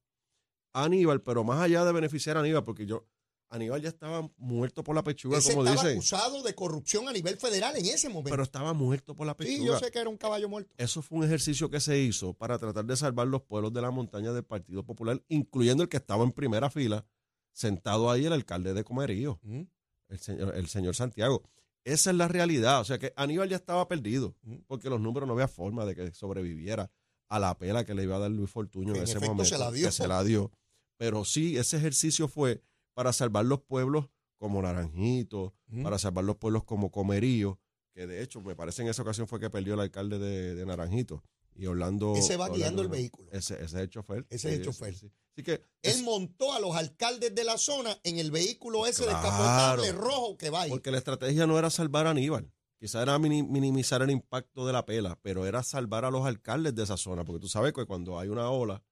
a 0.74 0.86
Aníbal, 0.86 1.22
pero 1.22 1.44
más 1.44 1.60
allá 1.62 1.84
de 1.86 1.92
beneficiar 1.92 2.38
a 2.38 2.40
Aníbal, 2.40 2.64
porque 2.64 2.86
yo, 2.86 3.06
Aníbal 3.50 3.82
ya 3.82 3.90
estaba 3.90 4.30
muerto 4.38 4.82
por 4.84 4.96
la 4.96 5.04
pechuga, 5.04 5.40
Ese 5.40 5.52
como 5.54 5.66
estaba 5.66 5.82
dicen, 5.84 5.98
acusado 5.98 6.42
de 6.42 6.56
corrupción 6.56 7.10
a 7.10 7.12
nivel 7.12 7.36
federal 7.38 7.76
en 7.76 7.86
ese 7.88 8.08
momento. 8.08 8.30
pero 8.32 8.44
estaba 8.44 8.72
muerto 8.74 9.14
por 9.14 9.28
la 9.28 9.34
sí, 9.34 9.40
pechuga. 9.40 9.66
yo 9.66 9.80
sé 9.80 9.92
que 9.92 10.00
era 10.00 10.10
un 10.10 10.16
caballo 10.18 10.48
muerto. 10.48 10.74
Eso 10.78 11.02
fue 11.02 11.18
un 11.20 11.26
ejercicio 11.26 11.70
que 11.70 11.82
se 11.82 12.00
hizo 12.00 12.34
para 12.34 12.58
tratar 12.58 12.86
de 12.86 12.96
salvar 12.96 13.28
los 13.28 13.42
pueblos 13.42 13.74
de 13.74 13.82
la 13.82 13.92
montaña 13.92 14.32
del 14.32 14.46
Partido 14.46 14.86
Popular, 14.86 15.22
incluyendo 15.28 15.84
el 15.84 15.90
que 15.90 15.98
estaba 15.98 16.24
en 16.24 16.32
primera 16.32 16.70
fila, 16.70 17.06
sentado 17.54 18.10
ahí 18.12 18.26
el 18.26 18.34
alcalde 18.34 18.74
de 18.74 18.84
Comerío, 18.84 19.40
Ujú. 19.44 19.68
el 20.10 20.20
señor, 20.20 20.56
el 20.56 20.68
señor 20.68 20.96
Santiago. 20.96 21.44
esa 21.84 22.12
es 22.12 22.16
la 22.16 22.28
realidad. 22.28 22.80
O 22.82 22.84
sea 22.86 23.00
que 23.00 23.12
Aníbal 23.16 23.50
ya 23.50 23.56
estaba 23.56 23.88
perdido, 23.88 24.36
Ujú. 24.46 24.64
porque 24.68 24.90
los 24.90 25.02
números 25.02 25.26
no 25.28 25.34
había 25.34 25.48
forma 25.48 25.86
de 25.86 25.96
que 25.96 26.12
sobreviviera 26.14 26.92
a 27.28 27.40
la 27.40 27.58
pela 27.58 27.86
que 27.86 27.94
le 27.96 28.04
iba 28.04 28.18
a 28.18 28.20
dar 28.20 28.30
Luis 28.32 28.50
Fortuño 28.52 28.92
en 28.92 28.98
en 28.98 29.04
ese 29.04 29.20
momento. 29.20 29.46
se 29.46 29.58
la 29.58 29.72
dio. 29.72 29.88
que 29.88 29.92
se 29.92 30.08
la 30.08 30.24
dio. 30.24 30.52
Pero 30.98 31.26
sí, 31.26 31.58
ese 31.58 31.78
ejercicio 31.78 32.28
fue 32.28 32.62
para 32.94 33.14
salvar 33.14 33.46
los 33.46 33.62
pueblos 33.62 34.10
como 34.38 34.62
Naranjito, 34.62 35.54
Ujú. 35.72 35.82
para 35.84 35.98
salvar 35.98 36.24
los 36.26 36.36
pueblos 36.36 36.64
como 36.66 36.92
Comerío, 36.92 37.60
que 37.94 38.06
de 38.08 38.22
hecho 38.22 38.42
me 38.42 38.56
parece 38.56 38.82
en 38.84 38.90
esa 38.90 39.02
ocasión 39.02 39.28
fue 39.28 39.40
que 39.40 39.50
perdió 39.50 39.74
el 39.74 39.80
alcalde 39.80 40.20
de, 40.20 40.56
de 40.56 40.66
Naranjito. 40.66 41.24
Y 41.56 41.66
Orlando. 41.66 42.16
Ese 42.16 42.38
va 42.38 42.46
Orlando- 42.46 42.58
guiando 42.58 42.82
el 42.84 42.88
vehículo. 42.90 43.30
Ese, 43.32 43.56
ese 43.56 43.64
es 43.66 43.74
el 43.74 43.90
chofer. 43.90 44.26
Ese 44.30 44.50
es 44.54 44.60
el 44.60 44.66
chofer. 44.66 44.96
sí. 44.96 45.12
Así 45.34 45.44
que. 45.44 45.54
Él 45.54 45.92
es- 45.96 46.04
montó 46.04 46.54
a 46.54 46.60
los 46.60 46.76
alcaldes 46.76 47.34
de 47.34 47.44
la 47.44 47.58
zona 47.58 47.98
en 48.04 48.20
el 48.20 48.32
vehículo 48.32 48.86
ese 48.86 49.04
Claro. 49.04 49.20
descapotable 49.22 49.92
rojo 49.94 50.38
que 50.38 50.50
va 50.50 50.64
ahí. 50.64 50.70
Porque 50.70 50.92
la 50.92 50.98
estrategia 50.98 51.48
no 51.48 51.58
era 51.58 51.70
salvar 51.70 52.06
a 52.08 52.12
Aníbal. 52.12 52.52
Quizá 52.80 53.02
era 53.04 53.18
mini- 53.20 53.44
minimizar 53.44 54.02
el 54.02 54.10
impacto 54.12 54.66
de 54.66 54.74
la 54.74 54.86
pela, 54.86 55.18
pero 55.22 55.46
era 55.46 55.62
salvar 55.64 56.04
a 56.06 56.12
los 56.12 56.26
alcaldes 56.26 56.74
de 56.76 56.84
esa 56.84 56.98
zona. 56.98 57.24
Porque 57.24 57.40
tú 57.42 57.48
sabes 57.48 57.74
que 57.74 57.86
cuando 57.86 58.20
hay 58.20 58.28
una 58.30 58.50
ola, 58.50 58.84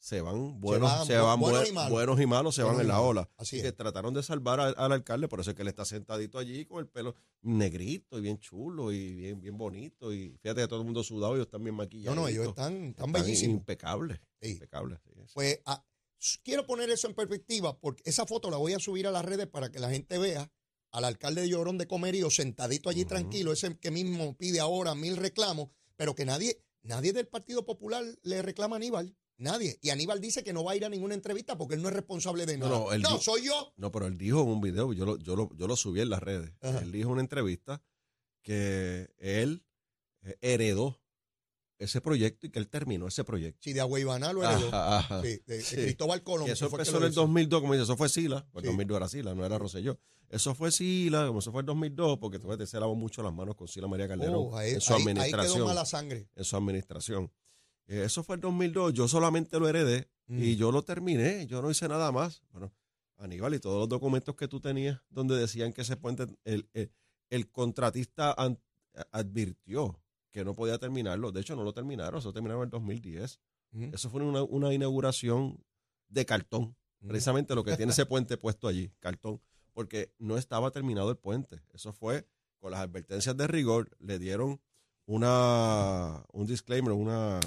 se 0.00 0.20
van 0.20 0.60
buenos, 0.60 0.90
van 0.90 1.06
se 1.06 1.16
van, 1.16 1.40
buenos 1.40 1.62
bue- 1.64 1.68
y 1.68 1.72
malos. 1.72 1.90
buenos 1.90 2.20
y 2.20 2.26
malos, 2.26 2.54
se 2.54 2.62
Buenos 2.62 2.76
van 2.78 2.86
en 2.86 2.88
la 2.88 3.00
ola. 3.00 3.30
Así 3.36 3.56
Así 3.56 3.62
que 3.62 3.72
trataron 3.72 4.14
de 4.14 4.22
salvar 4.22 4.60
al, 4.60 4.74
al 4.78 4.92
alcalde, 4.92 5.28
por 5.28 5.40
eso 5.40 5.50
es 5.50 5.56
que 5.56 5.62
él 5.62 5.68
está 5.68 5.84
sentadito 5.84 6.38
allí 6.38 6.64
con 6.66 6.78
el 6.80 6.86
pelo 6.88 7.14
negrito 7.42 8.18
y 8.18 8.20
bien 8.22 8.38
chulo 8.38 8.92
y 8.92 9.14
bien, 9.14 9.40
bien 9.40 9.56
bonito. 9.58 10.12
Y 10.12 10.36
fíjate 10.42 10.60
que 10.62 10.68
todo 10.68 10.80
el 10.80 10.84
mundo 10.84 11.02
sudado, 11.02 11.34
ellos 11.34 11.46
están 11.46 11.62
bien 11.64 11.74
no, 11.76 11.82
maquillados. 11.82 12.16
no, 12.16 12.28
ellos 12.28 12.48
están, 12.48 12.84
están 12.90 13.12
bellísimos. 13.12 13.56
impecables. 13.58 14.20
Sí. 14.40 14.50
Impecables. 14.52 14.98
sí. 15.04 15.10
Pues 15.34 15.60
ah, 15.66 15.84
s- 16.20 16.38
quiero 16.44 16.64
poner 16.66 16.90
eso 16.90 17.08
en 17.08 17.14
perspectiva 17.14 17.78
porque 17.78 18.02
esa 18.06 18.24
foto 18.26 18.50
la 18.50 18.56
voy 18.56 18.74
a 18.74 18.78
subir 18.78 19.06
a 19.06 19.10
las 19.10 19.24
redes 19.24 19.46
para 19.48 19.70
que 19.70 19.78
la 19.80 19.90
gente 19.90 20.18
vea 20.18 20.50
al 20.92 21.04
alcalde 21.04 21.42
de 21.42 21.48
Llorón 21.50 21.76
de 21.76 21.86
Comerío 21.86 22.30
sentadito 22.30 22.88
allí 22.88 23.04
tranquilo, 23.04 23.52
ese 23.52 23.76
que 23.78 23.90
mismo 23.90 24.36
pide 24.38 24.60
ahora 24.60 24.94
mil 24.94 25.16
reclamos, 25.16 25.68
pero 25.96 26.14
que 26.14 26.24
nadie, 26.24 26.62
nadie 26.82 27.12
del 27.12 27.26
Partido 27.28 27.66
Popular 27.66 28.04
le 28.22 28.40
reclama 28.42 28.76
a 28.76 28.78
Aníbal. 28.78 29.14
Nadie. 29.38 29.78
Y 29.82 29.90
Aníbal 29.90 30.20
dice 30.20 30.42
que 30.44 30.52
no 30.52 30.64
va 30.64 30.72
a 30.72 30.76
ir 30.76 30.84
a 30.84 30.88
ninguna 30.88 31.14
entrevista 31.14 31.56
porque 31.56 31.74
él 31.76 31.82
no 31.82 31.88
es 31.88 31.94
responsable 31.94 32.44
de 32.44 32.58
nada. 32.58 32.98
no, 32.98 33.18
soy 33.20 33.44
yo. 33.46 33.72
No, 33.76 33.90
pero 33.92 34.06
él 34.06 34.18
dijo 34.18 34.42
en 34.42 34.48
un 34.48 34.60
video, 34.60 34.92
yo 34.92 35.04
lo, 35.06 35.16
yo 35.16 35.36
lo, 35.36 35.48
yo 35.56 35.66
lo 35.68 35.76
subí 35.76 36.00
en 36.00 36.10
las 36.10 36.22
redes. 36.22 36.52
Ajá. 36.60 36.80
Él 36.80 36.90
dijo 36.92 37.08
en 37.08 37.12
una 37.12 37.20
entrevista 37.22 37.82
que 38.42 39.10
él 39.18 39.64
eh, 40.22 40.36
heredó 40.40 41.00
ese 41.78 42.00
proyecto 42.00 42.46
y 42.46 42.50
que 42.50 42.58
él 42.58 42.68
terminó 42.68 43.06
ese 43.06 43.22
proyecto. 43.22 43.60
Si 43.62 43.72
de 43.72 43.80
Agua 43.80 44.00
Ibaná 44.00 44.32
lo 44.32 44.42
heredó. 44.42 44.68
Ajá, 44.68 44.98
ajá. 44.98 45.22
Sí, 45.22 45.40
de, 45.46 45.56
de 45.58 45.62
Sí. 45.62 45.76
Cristóbal 45.76 46.22
Colón. 46.24 46.46
Que 46.46 46.52
eso 46.52 46.66
empezó 46.66 46.92
que 46.92 46.98
en 46.98 47.04
el 47.04 47.10
hizo. 47.12 47.20
2002, 47.20 47.60
como 47.60 47.72
dice, 47.74 47.84
eso 47.84 47.96
fue 47.96 48.08
Sila, 48.08 48.46
pues 48.52 48.62
Sí. 48.64 48.66
el 48.68 48.72
2002 48.72 48.96
era 48.96 49.08
Sila, 49.08 49.34
no 49.34 49.46
era 49.46 49.58
Rosselló. 49.58 49.98
Eso 50.28 50.54
fue 50.54 50.72
Sila, 50.72 51.28
como 51.28 51.38
eso 51.38 51.52
fue 51.52 51.60
el 51.60 51.66
2002, 51.66 52.18
porque 52.18 52.38
ves, 52.38 52.68
se 52.68 52.80
lavó 52.80 52.94
mucho 52.96 53.22
las 53.22 53.32
manos 53.32 53.54
con 53.54 53.68
Sila 53.68 53.86
María 53.86 54.08
Calderón 54.08 54.34
Oh, 54.50 54.56
ahí, 54.56 54.72
en 54.72 54.80
su 54.80 54.92
ahí- 54.92 54.98
ahí 55.02 55.02
administración. 55.08 55.54
quedó 55.54 55.66
mala 55.66 55.84
sangre. 55.86 56.28
en 56.34 56.44
su 56.44 56.56
administración. 56.56 57.32
Eh, 57.88 58.04
eso 58.04 58.22
fue 58.22 58.36
el 58.36 58.40
2002, 58.40 58.92
yo 58.94 59.08
solamente 59.08 59.58
lo 59.58 59.68
heredé 59.68 60.08
Mm. 60.28 60.42
y 60.42 60.56
yo 60.56 60.70
lo 60.70 60.82
terminé, 60.82 61.46
yo 61.46 61.60
no 61.62 61.70
hice 61.70 61.88
nada 61.88 62.12
más. 62.12 62.42
Bueno, 62.52 62.70
Aníbal, 63.16 63.54
y 63.54 63.58
todos 63.60 63.80
los 63.80 63.88
documentos 63.88 64.36
que 64.36 64.46
tú 64.46 64.60
tenías 64.60 65.00
donde 65.10 65.36
decían 65.36 65.72
que 65.72 65.80
ese 65.80 65.96
puente, 65.96 66.26
el, 66.44 66.68
el- 66.74 66.92
el 67.30 67.50
contratista 67.50 68.32
an- 68.34 68.58
advirtió 69.10 69.98
que 70.30 70.44
no 70.44 70.54
podía 70.54 70.78
terminarlo. 70.78 71.32
De 71.32 71.40
hecho, 71.40 71.56
no 71.56 71.64
lo 71.64 71.72
terminaron, 71.72 72.18
eso 72.18 72.32
terminaron 72.32 72.62
en 72.62 72.66
el 72.66 72.70
2010. 72.70 73.40
Mm. 73.72 73.94
Eso 73.94 74.08
fue 74.10 74.22
una, 74.22 74.42
una 74.42 74.72
inauguración 74.72 75.58
de 76.08 76.24
cartón, 76.26 76.76
Mm. 77.00 77.08
precisamente 77.08 77.54
lo 77.54 77.64
que 77.64 77.76
tiene 77.76 77.92
ese 77.92 78.06
puente 78.06 78.36
puesto 78.36 78.68
allí, 78.68 78.90
cartón, 79.00 79.40
porque 79.72 80.12
no 80.18 80.36
estaba 80.36 80.70
terminado 80.70 81.10
el 81.10 81.16
puente. 81.16 81.62
Eso 81.72 81.92
fue 81.92 82.26
con 82.58 82.70
las 82.72 82.80
advertencias 82.80 83.36
de 83.36 83.46
rigor, 83.46 83.90
le 84.00 84.18
dieron 84.18 84.60
una 85.06 86.24
un 86.32 86.46
disclaimer, 86.46 86.92
una, 86.92 87.40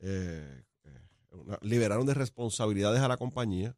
eh, 0.00 0.62
eh, 0.84 0.98
una- 1.32 1.58
liberaron 1.62 2.06
de 2.06 2.14
responsabilidades 2.14 3.00
a 3.00 3.08
la 3.08 3.16
compañía. 3.16 3.76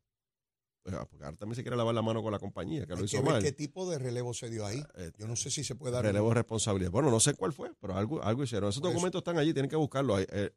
Pues, 0.82 0.96
ah, 0.96 1.06
porque 1.08 1.24
ahora 1.24 1.36
también 1.36 1.54
se 1.54 1.62
quiere 1.62 1.76
lavar 1.76 1.94
la 1.94 2.02
mano 2.02 2.22
con 2.24 2.32
la 2.32 2.40
compañía, 2.40 2.86
que 2.86 2.92
lo 2.94 2.98
que 2.98 3.04
hizo 3.04 3.22
ver 3.22 3.32
mal. 3.34 3.42
qué 3.42 3.52
tipo 3.52 3.88
de 3.88 3.98
relevo 4.00 4.34
se 4.34 4.50
dio 4.50 4.66
ahí. 4.66 4.82
Eh, 4.96 5.12
Yo 5.16 5.28
no 5.28 5.36
sé 5.36 5.48
si 5.50 5.62
se 5.62 5.76
puede 5.76 5.92
dar. 5.92 6.04
Relevo 6.04 6.28
de 6.30 6.34
responsabilidad. 6.34 6.90
Bueno, 6.90 7.08
no 7.10 7.20
sé 7.20 7.34
cuál 7.34 7.52
fue, 7.52 7.72
pero 7.80 7.94
algo, 7.96 8.20
algo 8.22 8.42
hicieron. 8.42 8.68
Esos 8.70 8.80
Por 8.80 8.88
eso. 8.88 8.94
documentos 8.94 9.20
están 9.20 9.38
allí, 9.38 9.52
tienen 9.52 9.70
que 9.70 9.76
buscarlos. 9.76 10.22
Eh, 10.28 10.52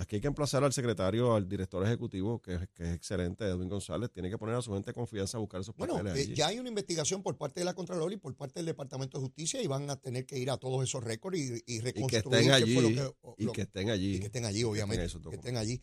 aquí 0.00 0.16
hay 0.16 0.20
que 0.22 0.28
emplazar 0.28 0.64
al 0.64 0.72
secretario, 0.72 1.34
al 1.34 1.48
director 1.48 1.84
ejecutivo, 1.84 2.40
que, 2.40 2.54
es- 2.54 2.68
que 2.74 2.84
es 2.84 2.94
excelente, 2.96 3.44
Edwin 3.44 3.68
González. 3.68 4.10
Tiene 4.10 4.30
que 4.30 4.38
poner 4.38 4.54
a 4.56 4.62
su 4.62 4.72
gente 4.72 4.90
de 4.90 4.94
confianza 4.94 5.36
a 5.38 5.40
buscar 5.40 5.60
esos 5.60 5.74
Bueno, 5.76 5.94
papeles 5.94 6.16
eh, 6.18 6.20
allí. 6.22 6.34
ya 6.34 6.46
hay 6.48 6.58
una 6.58 6.68
investigación 6.68 7.22
por 7.22 7.36
parte 7.36 7.60
de 7.60 7.64
la 7.64 7.74
Contralor 7.74 8.12
y 8.12 8.16
por 8.16 8.34
parte 8.36 8.60
del 8.60 8.66
Departamento 8.66 9.18
de 9.18 9.24
Justicia 9.24 9.62
y 9.62 9.66
van 9.66 9.88
a 9.90 9.96
tener 9.96 10.26
que 10.26 10.38
ir 10.38 10.50
a 10.50 10.56
todos 10.56 10.82
esos 10.82 11.04
récords 11.04 11.38
y, 11.38 11.42
y 11.42 11.62
y 11.66 11.78
que 11.78 11.82
reconstruir 11.82 12.16
estén 12.40 12.46
qué 12.48 12.52
allí. 12.52 12.74
fue 12.74 12.82
lo 12.82 12.88
que- 12.88 13.14
y 13.38 13.44
lo- 13.44 13.52
que 13.52 13.62
estén 13.62 13.90
allí. 13.90 14.14
y 14.16 14.20
que 14.20 14.26
estén 14.26 14.44
allí, 14.44 14.58
Y 14.58 14.62
que 14.62 14.66
obviamente. 14.66 15.04
esos 15.04 15.22
Que 15.28 15.36
estén 15.36 15.56
allí. 15.56 15.80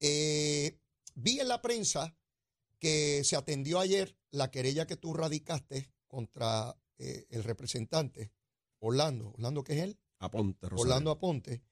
Eh, 0.00 0.78
vi 1.14 1.40
en 1.40 1.48
la 1.48 1.60
prensa 1.60 2.16
que 2.78 3.22
se 3.24 3.36
atendió 3.36 3.80
ayer 3.80 4.16
la 4.30 4.50
querella 4.50 4.86
que 4.86 4.96
tú 4.96 5.12
radicaste 5.14 5.90
contra 6.06 6.76
eh, 6.98 7.26
el 7.30 7.44
representante 7.44 8.32
Orlando. 8.80 9.32
Orlando, 9.34 9.62
¿qué 9.64 9.74
es 9.76 9.82
él? 9.82 9.98
Aponte, 10.20 10.68
Rosario. 10.68 10.82
Orlando 10.82 11.10
Aponte, 11.10 11.62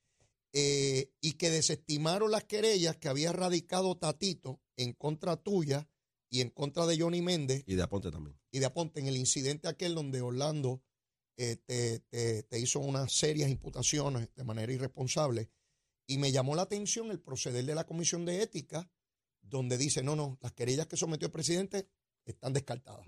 eh, 0.58 1.12
y 1.20 1.32
que 1.34 1.50
desestimaron 1.50 2.30
las 2.30 2.44
querellas 2.44 2.96
que 2.96 3.08
había 3.08 3.30
radicado 3.32 3.96
Tatito 3.98 4.62
en 4.76 4.94
contra 4.94 5.36
tuya 5.36 5.86
y 6.30 6.40
en 6.40 6.48
contra 6.48 6.86
de 6.86 6.98
Johnny 6.98 7.20
Méndez 7.20 7.62
Y 7.66 7.74
de 7.74 7.82
Aponte 7.82 8.10
también. 8.10 8.38
y 8.50 8.58
de 8.60 8.64
Aponte 8.64 9.00
en 9.00 9.06
el 9.06 9.16
incidente 9.18 9.68
aquel 9.68 9.94
donde 9.94 10.22
Orlando 10.22 10.82
eh, 11.36 11.56
te, 11.56 11.98
te- 12.08 12.42
te 12.44 12.58
hizo 12.58 12.80
unas 12.80 13.12
serias 13.12 13.50
imputaciones 13.50 14.30
de 14.34 14.44
manera 14.44 14.72
irresponsable. 14.72 15.50
Y 16.06 16.16
me 16.16 16.32
llamó 16.32 16.54
la 16.54 16.62
atención 16.62 17.10
el 17.10 17.20
proceder 17.20 17.66
de 17.66 17.74
la 17.74 17.84
Comisión 17.84 18.24
de 18.24 18.40
Ética, 18.40 18.90
donde 19.42 19.76
dice, 19.76 20.02
no, 20.02 20.16
no, 20.16 20.38
las 20.40 20.52
querellas 20.52 20.86
que 20.86 20.96
sometió 20.96 21.26
el 21.26 21.32
presidente 21.32 21.90
están 22.24 22.54
descartadas. 22.54 23.06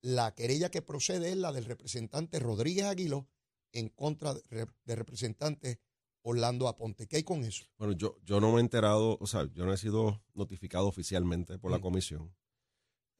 La 0.00 0.34
querella 0.34 0.70
que 0.70 0.82
procede 0.82 1.30
es 1.30 1.36
la 1.36 1.52
del 1.52 1.66
representante 1.66 2.40
Rodríguez 2.40 2.86
Aguilo 2.86 3.28
en 3.72 3.88
contra 3.90 4.34
de- 4.34 4.66
del 4.84 4.96
representante 4.96 5.78
Orlando 6.22 6.68
Aponte. 6.68 7.06
¿Qué 7.06 7.16
hay 7.16 7.22
con 7.22 7.44
eso? 7.44 7.64
Bueno, 7.78 7.92
yo, 7.94 8.16
yo 8.24 8.40
no 8.40 8.50
me 8.52 8.58
he 8.58 8.60
enterado, 8.60 9.16
o 9.20 9.26
sea, 9.26 9.44
yo 9.52 9.64
no 9.66 9.72
he 9.72 9.76
sido 9.78 10.22
notificado 10.34 10.86
oficialmente 10.86 11.58
por 11.58 11.70
la 11.70 11.78
Mm. 11.78 11.82
comisión. 11.82 12.34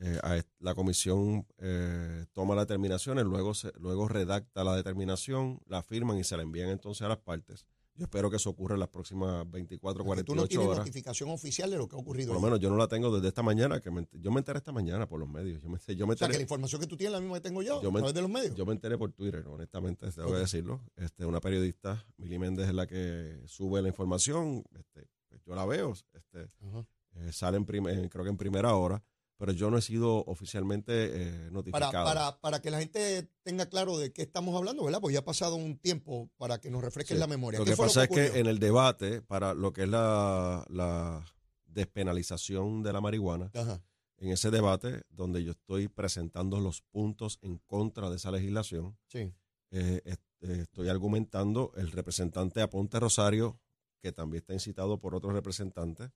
Eh, 0.01 0.19
a 0.23 0.41
la 0.61 0.75
comisión 0.77 1.47
eh, 1.59 2.27
toma 2.33 2.55
las 2.55 2.67
determinaciones, 2.69 3.25
luego, 3.25 3.53
se, 3.55 3.73
luego 3.79 4.07
redacta 4.07 4.63
la 4.63 4.77
determinación, 4.77 5.61
la 5.67 5.83
firman 5.83 6.19
y 6.19 6.25
se 6.25 6.37
la 6.37 6.43
envían 6.45 6.69
entonces 6.69 7.03
a 7.03 7.09
las 7.09 7.19
partes. 7.19 7.67
Yo 7.99 8.05
espero 8.05 8.31
que 8.31 8.37
eso 8.37 8.49
ocurra 8.51 8.75
en 8.75 8.81
las 8.81 8.89
próximas 8.89 9.49
24, 9.51 10.05
Porque 10.05 10.23
tú 10.23 10.33
no 10.35 10.43
48 10.43 10.49
tienes 10.49 10.67
horas. 10.69 10.79
notificación 10.79 11.31
oficial 11.31 11.69
de 11.71 11.77
lo 11.79 11.89
que 11.89 11.97
ha 11.97 11.99
ocurrido. 11.99 12.29
Por 12.29 12.37
lo 12.37 12.41
menos 12.47 12.61
yo 12.61 12.71
no 12.71 12.77
la 12.77 12.87
tengo 12.87 13.13
desde 13.15 13.29
esta 13.29 13.43
mañana, 13.43 13.81
que 13.81 13.91
me 13.91 14.07
yo 14.13 14.31
me 14.31 14.39
enteré 14.39 14.59
esta 14.59 14.71
mañana 14.73 15.09
por 15.09 15.19
los 15.19 15.29
medios. 15.29 15.61
Yo 15.61 15.69
me, 15.69 15.79
yo 15.97 16.07
me 16.07 16.15
o 16.15 16.17
sea, 16.17 16.29
que 16.29 16.33
la 16.33 16.37
enteré, 16.37 16.43
información 16.43 16.81
que 16.81 16.87
tú 16.87 16.97
tienes 16.97 17.11
es 17.15 17.19
la 17.19 17.21
misma 17.21 17.37
que 17.39 17.41
tengo 17.49 17.61
yo, 17.63 17.83
Yo 17.83 17.89
a 17.91 17.93
través 17.93 18.15
de 18.15 18.23
los 18.23 18.31
medios. 18.31 18.55
yo 18.55 18.65
me 18.65 18.73
enteré 18.73 18.97
por 18.97 19.13
Twitter, 19.13 19.45
honestamente, 19.49 20.11
tengo 20.13 20.31
que 20.31 20.37
decirlo. 20.39 20.81
Este, 20.97 21.27
una 21.27 21.41
periodista, 21.41 22.07
Mili 22.17 22.39
Méndez, 22.39 22.69
es 22.69 22.75
la 22.75 22.87
que 22.87 23.43
sube 23.47 23.83
la 23.83 23.89
información. 23.89 24.63
Este, 24.79 25.09
pues 25.29 25.43
yo 25.45 25.55
la 25.57 25.67
veo. 25.67 25.93
Este, 26.13 26.49
Ajá. 26.61 26.87
eh, 27.17 27.33
sale 27.33 27.57
en 27.57 27.65
creo 27.65 28.25
que 28.25 28.31
en 28.31 28.37
primera 28.37 28.75
hora, 28.77 29.03
pero 29.39 29.53
yo 29.53 29.71
no 29.71 29.79
he 29.79 29.83
sido 29.83 30.25
oficialmente 30.27 30.93
eh, 30.93 31.33
para, 31.39 31.51
notificado. 31.51 31.93
para, 32.05 32.41
para 32.41 32.61
que 32.61 32.71
la 32.71 32.81
gente 32.81 33.31
tenga 33.45 33.67
claro 33.67 33.97
de 33.97 34.13
qué 34.13 34.23
estamos 34.23 34.55
hablando, 34.55 34.85
¿verdad? 34.85 35.01
Pues 35.01 35.15
ya 35.15 35.21
ha 35.21 35.25
pasado 35.25 35.55
un 35.57 35.79
tiempo 35.79 36.29
para 36.37 36.61
que 36.61 36.71
nos 36.71 36.83
refresquen 36.83 37.17
Sí. 37.17 37.21
la 37.21 37.27
memoria. 37.29 37.59
Lo 37.61 37.65
¿Qué 37.65 37.71
que 37.71 37.77
pasa 37.77 38.03
es 38.05 38.11
que 38.11 38.39
en 38.41 38.47
el 38.49 38.59
debate 38.59 39.23
para 39.23 39.55
lo 39.55 39.73
que 39.73 39.85
es 39.85 39.89
la, 39.89 40.67
la 40.69 41.25
despenalización 41.67 42.83
de 42.83 42.93
la 42.93 43.01
marihuana, 43.01 43.51
Ajá. 43.55 43.81
en 44.19 44.31
ese 44.33 44.51
debate 44.51 45.03
donde 45.09 45.43
yo 45.45 45.53
estoy 45.53 45.89
presentando 45.89 46.61
los 46.61 46.83
puntos 46.83 47.39
en 47.41 47.59
contra 47.59 48.11
de 48.11 48.17
esa 48.17 48.31
legislación, 48.31 48.99
Sí. 49.07 49.33
eh, 49.71 50.03
est- 50.05 50.21
eh, 50.41 50.61
estoy 50.63 50.89
argumentando 50.89 51.73
el 51.77 51.91
representante 51.93 52.61
Aponte 52.61 53.01
Rosario, 53.01 53.61
que 54.01 54.13
también 54.13 54.43
está 54.43 54.55
incitado 54.55 54.99
por 55.01 55.15
otros 55.15 55.33
representantes, 55.33 56.11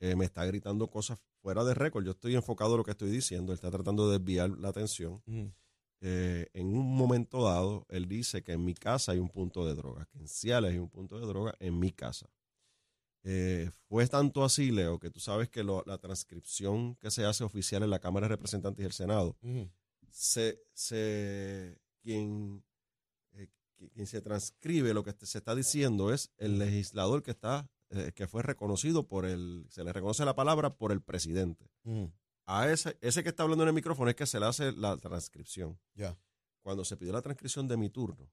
eh, 0.00 0.14
me 0.16 0.24
está 0.24 0.44
gritando 0.44 0.88
cosas 0.88 1.18
fuera 1.42 1.64
de 1.64 1.74
récord. 1.74 2.04
Yo 2.04 2.10
estoy 2.12 2.34
enfocado 2.34 2.72
en 2.72 2.78
lo 2.78 2.84
que 2.84 2.90
estoy 2.92 3.10
diciendo, 3.10 3.52
él 3.52 3.56
está 3.56 3.70
tratando 3.70 4.10
de 4.10 4.18
desviar 4.18 4.50
la 4.50 4.68
atención. 4.68 5.22
Mm. 5.26 5.46
Eh, 6.02 6.48
en 6.52 6.66
un 6.66 6.94
momento 6.96 7.42
dado, 7.44 7.86
él 7.88 8.06
dice 8.06 8.42
que 8.42 8.52
en 8.52 8.64
mi 8.64 8.74
casa 8.74 9.12
hay 9.12 9.18
un 9.18 9.30
punto 9.30 9.64
de 9.66 9.74
droga, 9.74 10.06
que 10.12 10.18
en 10.18 10.28
Ciales 10.28 10.72
hay 10.72 10.78
un 10.78 10.90
punto 10.90 11.18
de 11.18 11.26
droga 11.26 11.54
en 11.58 11.78
mi 11.78 11.90
casa. 11.92 12.28
Eh, 13.24 13.70
fue 13.88 14.06
tanto 14.06 14.44
así, 14.44 14.70
Leo, 14.70 14.98
que 15.00 15.10
tú 15.10 15.18
sabes 15.20 15.48
que 15.48 15.64
lo- 15.64 15.82
la 15.86 15.98
transcripción 15.98 16.94
que 16.96 17.10
se 17.10 17.24
hace 17.24 17.42
oficial 17.44 17.82
en 17.82 17.90
la 17.90 17.98
Cámara 17.98 18.26
de 18.26 18.34
Representantes 18.36 18.82
y 18.82 18.86
el 18.86 18.92
Senado 18.92 19.36
se, 20.10 20.62
se 20.74 21.78
quien, 22.02 22.62
eh, 23.32 23.48
qui- 23.76 23.90
quien 23.90 24.06
se 24.06 24.20
transcribe 24.20 24.94
lo 24.94 25.02
que 25.02 25.12
se 25.26 25.38
está 25.38 25.54
diciendo 25.56 26.12
es 26.12 26.30
el 26.36 26.58
legislador 26.58 27.22
que 27.24 27.32
está 27.32 27.68
eh, 27.90 28.12
que 28.14 28.26
fue 28.26 28.42
reconocido 28.42 29.06
por 29.06 29.24
el 29.26 29.66
se 29.70 29.84
le 29.84 29.92
reconoce 29.92 30.24
la 30.24 30.34
palabra 30.34 30.76
por 30.76 30.90
el 30.92 31.00
presidente 31.02 31.70
Ujú. 31.84 32.12
a 32.46 32.68
ese 32.70 32.98
ese 33.00 33.22
que 33.22 33.28
está 33.28 33.42
hablando 33.44 33.62
en 33.64 33.68
el 33.68 33.74
micrófono 33.74 34.10
es 34.10 34.16
que 34.16 34.26
se 34.26 34.40
le 34.40 34.46
hace 34.46 34.72
la 34.72 34.96
transcripción 34.96 35.78
Ya. 35.94 36.18
cuando 36.62 36.84
se 36.84 36.96
pidió 36.96 37.12
la 37.12 37.22
transcripción 37.22 37.68
de 37.68 37.76
mi 37.76 37.88
turno, 37.90 38.30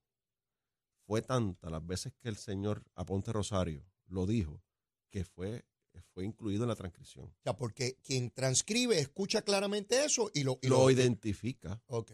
fue 1.06 1.22
tanta 1.22 1.70
las 1.70 1.86
veces 1.86 2.12
que 2.18 2.28
el 2.28 2.36
señor 2.36 2.82
Aponte 2.94 3.32
Rosario 3.32 3.84
lo 4.06 4.26
dijo, 4.26 4.62
que 5.10 5.24
fue, 5.24 5.64
fue 6.12 6.24
incluido 6.24 6.64
en 6.64 6.68
la 6.70 6.74
transcripción. 6.76 7.26
O 7.26 7.34
sea, 7.42 7.56
porque 7.56 7.98
quien 8.02 8.30
transcribe 8.30 8.98
escucha 8.98 9.42
claramente 9.42 10.04
eso 10.04 10.30
y 10.34 10.42
lo, 10.44 10.58
y 10.62 10.68
Lo 10.68 10.90
identifica, 10.90 11.80
Ok. 11.86 12.12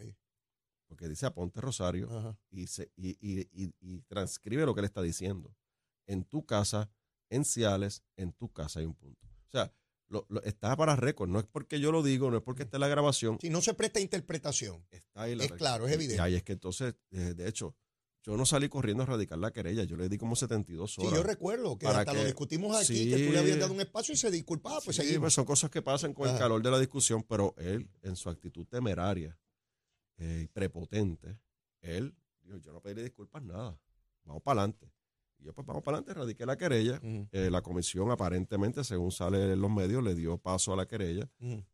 porque 0.87 1.07
dice 1.07 1.25
Aponte 1.25 1.61
Rosario, 1.61 2.37
y, 2.49 2.67
se, 2.67 2.91
y, 2.97 3.11
y- 3.21 3.49
y- 3.53 3.73
y 3.79 4.01
transcribe 4.01 4.65
lo 4.65 4.73
que 4.75 4.81
él 4.81 4.85
está 4.85 5.01
diciendo. 5.01 5.55
En 6.05 6.23
tu 6.25 6.45
casa, 6.45 6.89
en 7.31 7.43
Ciales, 7.45 8.03
en 8.17 8.33
tu 8.33 8.51
casa 8.51 8.79
hay 8.79 8.85
un 8.85 8.93
punto. 8.93 9.25
O 9.47 9.51
sea, 9.51 9.73
lo, 10.07 10.25
lo- 10.29 10.43
está 10.43 10.75
para 10.75 10.95
récord. 10.95 11.29
No 11.29 11.39
es 11.39 11.45
porque 11.45 11.79
yo 11.79 11.91
lo 11.91 12.03
digo, 12.03 12.29
no 12.29 12.37
es 12.37 12.43
porque 12.43 12.63
esté 12.63 12.77
la 12.77 12.87
grabación. 12.87 13.37
Si 13.41 13.49
no 13.49 13.61
se 13.61 13.73
presta 13.73 13.99
interpretación. 13.99 14.85
Está 14.91 15.23
ahí 15.23 15.35
la 15.35 15.45
Es 15.45 15.53
claro, 15.53 15.87
es 15.87 15.93
evidente. 15.93 16.17
Y 16.17 16.19
ahí 16.19 16.35
es 16.35 16.43
que 16.43 16.51
entonces, 16.53 16.93
eh, 17.11 17.33
de 17.33 17.47
hecho, 17.47 17.75
yo 18.23 18.37
no 18.37 18.45
salí 18.45 18.69
corriendo 18.69 19.01
a 19.03 19.05
radicar 19.07 19.39
la 19.39 19.51
querella. 19.51 19.83
Yo 19.83 19.95
le 19.97 20.07
di 20.09 20.17
como 20.17 20.35
72 20.35 20.93
Sí, 20.93 21.01
horas. 21.01 21.13
yo 21.15 21.23
recuerdo 21.23 21.77
que 21.79 21.87
hasta 21.87 22.13
lo 22.13 22.23
discutimos 22.23 22.75
aquí, 22.77 22.85
sí. 23.05 23.09
que 23.09 23.25
tú 23.25 23.31
le 23.31 23.39
habías 23.39 23.57
dado 23.59 23.73
un 23.73 23.81
espacio 23.81 24.13
y 24.13 24.17
se 24.17 24.29
disculpaba, 24.29 24.79
pues 24.81 24.95
Sí, 24.97 25.01
seguimos. 25.03 25.21
pues 25.21 25.33
son 25.33 25.45
cosas 25.45 25.71
que 25.71 25.81
pasan 25.81 26.13
con 26.13 26.25
Ajá. 26.27 26.35
el 26.35 26.39
calor 26.39 26.61
de 26.61 26.69
la 26.71 26.77
discusión, 26.79 27.23
pero 27.23 27.55
él, 27.57 27.89
en 28.03 28.15
su 28.15 28.29
actitud 28.29 28.67
temeraria 28.67 29.39
eh, 30.17 30.41
y 30.43 30.47
prepotente, 30.49 31.39
él 31.81 32.15
dijo, 32.43 32.57
yo 32.59 32.73
no 32.73 32.81
pediré 32.81 33.01
disculpas, 33.03 33.41
nada. 33.41 33.79
Vamos 34.23 34.43
para 34.43 34.61
adelante. 34.61 34.91
Y 35.41 35.45
yo, 35.45 35.53
pues 35.53 35.65
vamos 35.65 35.81
para 35.83 35.97
adelante, 35.97 36.19
radiqué 36.19 36.45
la 36.45 36.55
querella. 36.55 36.99
Eh, 37.31 37.49
la 37.49 37.61
comisión, 37.61 38.11
aparentemente, 38.11 38.83
según 38.83 39.11
sale 39.11 39.53
en 39.53 39.59
los 39.61 39.71
medios, 39.71 40.03
le 40.03 40.13
dio 40.15 40.37
paso 40.37 40.71
a 40.73 40.75
la 40.75 40.87
querella. 40.87 41.27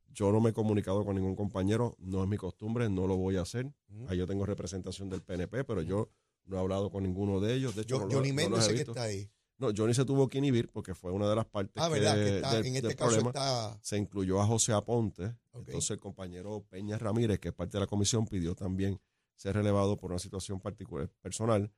Yo 0.08 0.32
no 0.32 0.40
me 0.40 0.50
he 0.52 0.54
comunicado 0.54 1.04
con 1.06 1.16
ningún 1.16 1.36
compañero, 1.36 1.96
no 2.00 2.24
es 2.24 2.30
mi 2.30 2.38
costumbre, 2.38 2.90
no 2.90 3.06
lo 3.08 3.18
voy 3.18 3.36
a 3.38 3.42
hacer. 3.42 3.72
Ahí 4.08 4.18
yo 4.18 4.26
tengo 4.26 4.46
representación 4.46 5.10
del 5.10 5.22
PNP, 5.22 5.64
pero 5.66 5.82
yo 5.82 6.10
no 6.46 6.58
he 6.58 6.60
hablado 6.60 6.90
con 6.90 7.04
ninguno 7.04 7.40
de 7.40 7.54
ellos. 7.54 7.76
De 7.76 7.82
hecho, 7.82 7.96
Yo- 7.96 8.00
no, 8.02 8.08
lo- 8.08 8.14
Johnny 8.16 8.32
no 8.32 8.62
sé 8.62 8.68
que 8.70 8.74
visto. 8.76 8.92
está 8.92 9.04
ahí. 9.04 9.30
No, 9.60 9.70
Johnny 9.76 9.94
se 9.94 10.06
tuvo 10.06 10.28
que 10.30 10.38
inhibir 10.38 10.70
porque 10.70 10.94
fue 10.94 11.12
una 11.12 11.28
de 11.28 11.36
las 11.36 11.46
partes 11.46 11.84
Ah, 11.84 11.88
que, 11.88 11.94
¿verdad? 11.96 12.16
Que 12.16 12.36
está, 12.38 12.54
del- 12.56 12.66
en 12.68 12.76
este 12.76 12.88
del 12.90 12.96
caso 12.96 13.10
problema. 13.10 13.30
está... 13.32 13.80
Se 13.82 13.98
incluyó 13.98 14.40
a 14.40 14.46
José 14.46 14.72
Aponte. 14.72 15.36
Entonces 15.54 15.90
el 15.92 16.00
compañero 16.00 16.64
Peña 16.70 16.98
Ramírez, 17.00 17.40
que 17.40 17.48
es 17.50 17.54
parte 17.56 17.78
de 17.78 17.80
la 17.82 17.88
comisión, 17.88 18.26
pidió 18.28 18.54
también 18.56 19.00
ser 19.36 19.56
relevado 19.56 19.98
por 19.98 20.12
una 20.12 20.20
situación 20.20 20.60
particular 20.60 21.10
personal. 21.22 21.72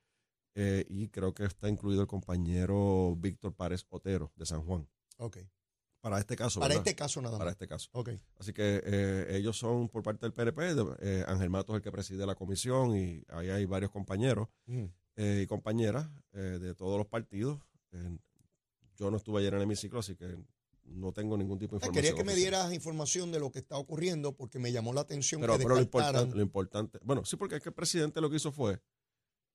Eh, 0.62 0.86
y 0.90 1.08
creo 1.08 1.34
que 1.34 1.46
está 1.46 1.70
incluido 1.70 2.02
el 2.02 2.08
compañero 2.08 3.16
Víctor 3.18 3.54
Párez 3.56 3.86
Otero 3.90 4.32
de 4.36 4.46
San 4.46 4.62
Juan. 4.66 4.88
Ok. 5.18 5.38
Para 6.02 6.20
este 6.20 6.36
caso, 6.36 6.60
Para 6.60 6.76
¿verdad? 6.76 6.88
este 6.88 6.96
caso 6.98 7.22
nada 7.22 7.34
más. 7.34 7.40
Para 7.40 7.52
este 7.52 7.68
caso. 7.68 7.90
Ok. 7.94 8.10
Así 8.38 8.52
que 8.54 8.82
eh, 8.86 9.28
ellos 9.38 9.58
son 9.58 9.88
por 9.90 10.02
parte 10.04 10.30
del 10.30 10.34
de- 10.56 10.96
eh, 11.02 11.24
Ángel 11.28 11.50
Matos 11.50 11.74
es 11.74 11.78
el 11.78 11.82
que 11.82 11.92
preside 11.92 12.26
la 12.26 12.36
comisión 12.36 12.96
y 12.96 13.24
ahí 13.30 13.50
hay 13.50 13.66
varios 13.66 13.92
compañeros 13.92 14.48
eh, 15.16 15.42
y 15.44 15.48
compañeras 15.48 16.10
de 16.32 16.74
todos 16.76 16.98
los 16.98 17.08
partidos. 17.08 17.60
Yo 18.96 19.10
no 19.12 19.18
estuve 19.18 19.40
ayer 19.40 19.54
en 19.54 19.60
el 19.60 19.64
hemiciclo, 19.64 20.00
así 20.00 20.16
que 20.16 20.38
no 20.86 21.12
tengo 21.14 21.38
ningún 21.38 21.58
tipo 21.60 21.76
de 21.78 21.86
Ah, 21.86 21.88
información. 21.88 21.94
Quería 21.94 22.16
que 22.18 22.24
me 22.24 22.36
dieras 22.36 22.74
información 22.74 23.32
de 23.32 23.40
lo 23.40 23.52
que 23.52 23.60
está 23.60 23.78
ocurriendo 23.78 24.36
porque 24.36 24.60
me 24.60 24.72
llamó 24.72 24.94
la 24.94 25.02
atención 25.02 25.40
Pero, 25.42 25.54
que 25.58 25.64
pero 25.64 25.76
lo, 25.76 25.82
importante, 25.82 26.36
lo 26.36 26.42
importante, 26.42 27.00
bueno, 27.04 27.24
sí, 27.26 27.36
porque 27.38 27.56
es 27.58 27.62
que 27.64 27.70
el 27.70 27.76
presidente 27.76 28.20
lo 28.22 28.30
que 28.30 28.38
hizo 28.38 28.52
fue 28.52 28.80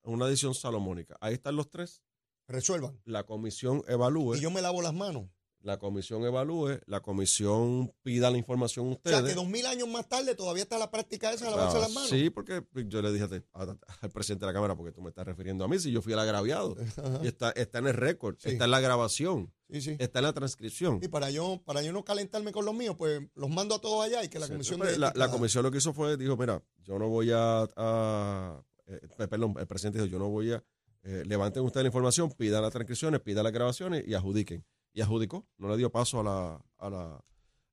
una 0.05 0.27
decisión 0.27 0.55
salomónica. 0.55 1.17
Ahí 1.21 1.35
están 1.35 1.57
los 1.57 1.69
tres. 1.71 2.03
Resuelvan. 2.47 3.01
La 3.05 3.25
comisión 3.25 3.83
evalúe, 3.89 4.37
Y 4.37 4.41
yo 4.41 4.51
me 4.51 4.61
lavo 4.61 4.83
las 4.83 4.93
manos. 4.93 5.29
la 5.61 5.79
comisión 5.79 6.23
evalúe, 6.25 6.79
la 6.85 7.01
comisión 7.01 7.91
pida 8.03 8.31
la 8.31 8.37
información 8.37 8.85
a 8.85 8.89
O 8.91 8.93
ustedes. 8.93 9.17
sea, 9.17 9.27
que 9.27 9.33
dos 9.35 9.49
mil 9.49 9.65
años 9.65 9.89
más 9.89 10.07
tarde 10.11 10.35
todavía 10.35 10.65
está 10.65 10.77
la 10.77 10.91
práctica 10.91 11.33
esa 11.33 11.47
de 11.47 11.53
lavarse 11.53 11.79
Ah, 11.79 11.81
las 11.81 11.93
manos. 11.95 12.11
Sí, 12.11 12.29
porque 12.29 12.63
yo 12.87 13.01
le 13.01 13.11
dije 13.15 13.43
a- 13.55 13.63
a- 13.63 13.79
al 14.03 14.11
presidente 14.11 14.45
de 14.45 14.49
la 14.49 14.53
Cámara, 14.53 14.77
porque 14.77 14.93
tú 14.93 15.01
me 15.01 15.09
estás 15.09 15.25
refiriendo 15.25 15.65
a 15.65 15.69
mí, 15.69 15.79
si 15.79 15.91
yo 15.91 16.03
fui 16.03 16.13
el 16.13 16.19
agraviado. 16.19 16.77
Ajá. 16.99 17.21
Y 17.25 17.29
está, 17.29 17.51
está 17.53 17.79
en 17.79 17.87
el 17.87 17.95
récord, 17.95 18.37
Sí. 18.39 18.51
está 18.51 18.67
en 18.67 18.73
la 18.73 18.81
grabación, 18.81 19.55
Sí, 19.71 19.81
sí. 19.81 19.97
está 19.99 20.19
en 20.19 20.25
la 20.27 20.35
transcripción. 20.35 21.01
Y 21.03 21.09
para 21.09 21.31
yo, 21.31 21.63
para 21.65 21.81
yo 21.81 21.95
no 21.95 22.05
calentarme 22.05 22.53
con 22.53 22.67
los 22.67 22.75
míos, 22.75 22.95
pues 22.99 23.23
los 23.35 23.49
mando 23.49 23.77
a 23.77 23.81
todos 23.81 24.05
allá 24.05 24.23
y 24.23 24.29
que 24.29 24.39
la 24.39 24.49
comisión 24.49 24.81
pues, 24.81 24.93
de 24.93 24.99
la, 24.99 25.15
la 25.17 25.31
comisión 25.31 25.63
lo 25.63 25.71
que 25.71 25.79
hizo 25.79 25.95
fue, 25.95 26.19
dijo, 26.19 26.37
mira, 26.37 26.63
yo 26.83 26.99
no 26.99 27.09
voy 27.09 27.31
a, 27.33 27.67
a- 27.75 28.63
eh, 28.87 29.27
perdón, 29.29 29.55
el 29.59 29.67
presidente 29.67 29.99
dijo, 29.99 30.11
yo 30.11 30.19
no 30.19 30.29
voy 30.29 30.53
a, 30.53 30.65
eh, 31.03 31.23
levanten 31.27 31.63
ustedes 31.63 31.85
la 31.85 31.89
información, 31.89 32.31
pidan 32.31 32.63
las 32.63 32.73
transcripciones, 32.73 33.21
pidan 33.21 33.45
las 33.45 33.53
grabaciones 33.53 34.07
y 34.07 34.15
adjudiquen. 34.15 34.65
Y 34.93 35.01
adjudicó, 35.01 35.47
no 35.59 35.69
le 35.69 35.77
dio 35.77 35.91
paso 35.91 36.21
a 36.21 36.23
la, 36.23 36.65
a 36.79 36.91
la, 36.91 37.25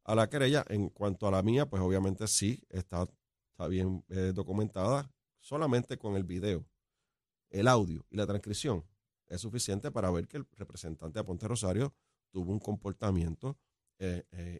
a 0.03 0.15
la 0.15 0.29
querella. 0.29 0.65
En 0.69 0.89
cuanto 0.89 1.27
a 1.27 1.31
la 1.31 1.43
mía, 1.43 1.69
pues 1.69 1.81
obviamente 1.81 2.27
sí, 2.27 2.63
está, 2.69 3.07
está 3.51 3.67
bien 3.67 4.03
eh, 4.09 4.31
documentada, 4.33 5.11
solamente 5.39 5.97
con 5.97 6.15
el 6.15 6.23
video, 6.23 6.65
el 7.49 7.67
audio 7.67 8.05
y 8.09 8.17
la 8.17 8.25
transcripción 8.25 8.85
es 9.27 9.41
suficiente 9.41 9.91
para 9.91 10.11
ver 10.11 10.27
que 10.27 10.37
el 10.37 10.47
representante 10.51 11.19
de 11.19 11.23
Ponte 11.23 11.47
Rosario 11.47 11.93
tuvo 12.31 12.51
un 12.51 12.59
comportamiento 12.59 13.57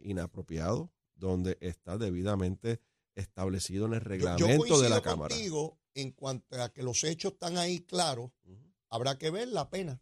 inapropiado, 0.02 0.92
donde 1.16 1.58
está 1.62 1.98
debidamente 1.98 2.80
establecido 3.16 3.86
en 3.86 3.94
el 3.94 4.00
Yo- 4.00 4.06
yo 4.06 4.10
reglamento 4.10 4.80
de 4.82 4.90
la 4.90 5.02
Cámara. 5.02 5.34
contigo 5.36 5.80
en 5.94 6.12
cuanto 6.12 6.62
a 6.62 6.70
que 6.70 6.84
los 6.84 7.04
hechos 7.04 7.34
están 7.34 7.58
ahí 7.58 7.82
claros, 7.82 8.32
habrá 8.90 9.18
que 9.18 9.30
ver 9.32 9.48
la 9.50 9.70
pena. 9.70 10.02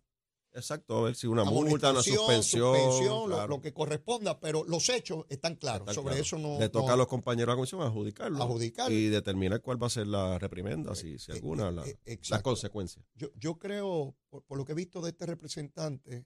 Exacto, 0.51 0.97
a 0.97 1.01
ver 1.03 1.15
si 1.15 1.27
una 1.27 1.43
multa, 1.43 1.91
una 1.91 2.01
suspensión. 2.01 2.75
suspensión, 2.75 3.29
lo- 3.29 3.35
claro. 3.35 3.47
lo, 3.49 3.61
que 3.61 3.71
corresponda, 3.71 4.39
pero 4.39 4.63
los 4.63 4.89
hechos 4.89 5.25
están 5.29 5.55
claros. 5.57 5.81
Está 5.81 5.93
Sobre 5.93 6.13
claro. 6.13 6.21
eso 6.23 6.37
no. 6.39 6.59
Le 6.59 6.69
toca 6.69 6.87
no- 6.87 6.93
a 6.93 6.97
los 6.97 7.07
compañeros 7.07 7.47
de 7.47 7.51
la 7.51 7.55
comisión 7.55 7.81
adjudicarlo. 7.83 8.41
Adjudicarlo. 8.43 8.95
Y 8.95 9.09
determinar 9.09 9.61
cuál 9.61 9.81
va 9.81 9.87
a 9.87 9.91
ser 9.91 10.07
la 10.07 10.39
reprimenda, 10.39 10.95
si, 10.95 11.19
si 11.19 11.31
eh, 11.31 11.35
alguna, 11.35 11.69
eh, 11.69 11.71
la- 11.71 11.85
eh, 11.87 12.19
las 12.29 12.41
consecuencias. 12.41 13.05
Yo, 13.13 13.29
yo 13.35 13.59
creo, 13.59 14.15
por, 14.29 14.43
por 14.43 14.57
lo 14.57 14.65
que 14.65 14.71
he 14.71 14.75
visto 14.75 15.01
de 15.01 15.09
este 15.11 15.27
representante, 15.27 16.25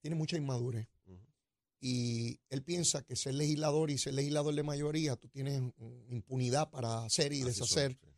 tiene 0.00 0.14
mucha 0.14 0.36
inmadurez. 0.36 0.86
Y 1.80 2.40
él 2.50 2.62
piensa 2.62 3.02
que 3.02 3.14
ser 3.14 3.34
legislador 3.34 3.90
y 3.90 3.98
ser 3.98 4.14
legislador 4.14 4.54
de 4.54 4.62
mayoría, 4.64 5.16
tú 5.16 5.28
tienes 5.28 5.62
impunidad 6.10 6.70
para 6.70 7.04
hacer 7.04 7.32
y 7.32 7.42
Así 7.42 7.52
son, 7.52 7.66
deshacer. 7.66 7.92
sí. 7.92 8.08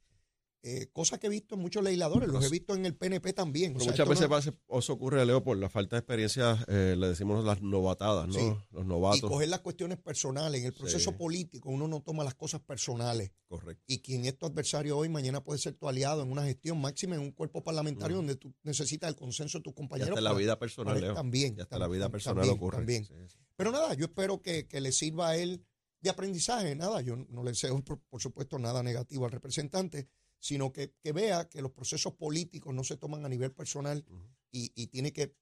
Eh, 0.63 0.89
cosas 0.93 1.19
que 1.19 1.27
he 1.27 1.31
visto 1.31 1.55
en 1.55 1.63
muchos 1.63 1.83
legisladores, 1.83 2.29
los 2.29 2.45
he 2.45 2.51
visto 2.51 2.75
en 2.75 2.85
el 2.85 2.95
PNP 2.95 3.33
también. 3.33 3.71
O 3.71 3.79
Pero 3.79 3.85
sea, 3.85 3.93
muchas 3.93 4.09
veces 4.11 4.23
no- 4.25 4.29
pasa- 4.29 4.79
eso 4.79 4.93
ocurre, 4.93 5.25
Leo, 5.25 5.43
por 5.43 5.57
la 5.57 5.71
falta 5.71 5.97
de 5.97 6.01
experiencia, 6.01 6.63
eh, 6.69 6.97
le 6.99 7.09
decimos 7.09 7.43
las 7.45 7.63
novatadas, 7.63 8.29
¿no? 8.29 8.35
Sí. 8.35 8.53
Los 8.71 8.85
y 8.85 8.87
novatos. 8.87 9.31
coger 9.31 9.49
las 9.49 9.61
cuestiones 9.61 9.97
personales. 9.99 10.61
En 10.61 10.67
el 10.67 10.73
proceso 10.75 11.13
Sí. 11.13 11.17
político 11.17 11.71
uno 11.71 11.89
no 11.89 12.03
toma 12.03 12.25
las 12.25 12.35
cosas 12.35 12.61
personales. 12.61 13.33
Correcto. 13.49 13.83
Y 13.87 14.01
quien 14.01 14.27
es 14.27 14.37
tu 14.37 14.45
adversario 14.45 14.99
hoy, 14.99 15.09
mañana 15.09 15.43
puede 15.43 15.59
ser 15.59 15.75
tu 15.75 15.89
aliado 15.89 16.23
en 16.23 16.31
una 16.31 16.45
gestión 16.45 16.79
máxima 16.79 17.15
en 17.15 17.23
un 17.23 17.33
cuerpo 17.33 17.65
parlamentario 17.65 18.19
donde 18.19 18.37
tú 18.37 18.53
necesitas 18.63 19.09
el 19.09 19.17
consenso 19.17 19.59
de 19.59 19.63
tus 19.65 19.73
Y 19.73 19.77
compañeros. 19.77 20.11
hasta 20.11 20.21
la 20.21 20.31
para- 20.31 20.39
vida 20.41 20.59
personal, 20.59 20.95
para- 20.95 21.07
Leo. 21.07 21.15
También. 21.15 21.55
Y 21.57 21.61
hasta 21.63 21.79
la 21.79 21.89
vida 21.89 22.11
personal 22.11 22.37
también, 22.43 22.57
ocurre. 22.59 22.77
también. 22.77 23.05
Sí, 23.07 23.15
sí. 23.29 23.39
Pero 23.57 23.73
nada, 23.73 23.95
yo 23.95 24.05
espero 24.05 24.43
que, 24.43 24.67
que 24.69 24.83
le 24.83 24.93
sirva 24.93 25.31
a 25.31 25.37
él 25.37 25.65
de 26.03 26.11
aprendizaje. 26.11 26.75
Nada, 26.77 27.01
yo 27.01 27.17
no 27.17 27.43
le 27.43 27.51
deseo, 27.53 27.83
por, 27.83 27.99
por 28.01 28.21
supuesto, 28.23 28.59
nada 28.59 28.83
negativo 28.83 29.25
al 29.25 29.33
representante, 29.33 30.09
sino 30.41 30.73
que, 30.73 30.93
que 31.01 31.13
vea 31.13 31.49
que 31.49 31.63
los 31.63 31.71
procesos 31.71 32.15
políticos 32.15 32.75
no 32.75 32.83
se 32.83 32.97
toman 32.97 33.25
a 33.25 33.29
nivel 33.29 33.53
personal 33.53 34.05
y, 34.51 34.73
y 34.75 34.89
tiene 34.89 35.13
que 35.13 35.37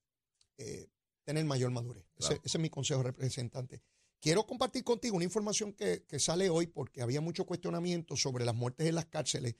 eh, 0.58 0.90
tener 1.24 1.44
mayor 1.44 1.70
madurez. 1.70 2.04
Ese, 2.16 2.34
ese 2.44 2.58
es 2.58 2.60
mi 2.60 2.68
consejo, 2.68 3.02
representante. 3.02 3.80
Quiero 4.20 4.46
compartir 4.46 4.82
contigo 4.82 5.16
una 5.16 5.24
información 5.24 5.72
que, 5.72 6.04
que 6.04 6.18
sale 6.18 6.50
hoy 6.50 6.66
porque 6.66 7.00
había 7.00 7.20
mucho 7.20 7.46
cuestionamiento 7.46 8.16
sobre 8.16 8.44
las 8.44 8.54
muertes 8.54 8.86
en 8.86 8.96
las 8.96 9.06
cárceles 9.06 9.54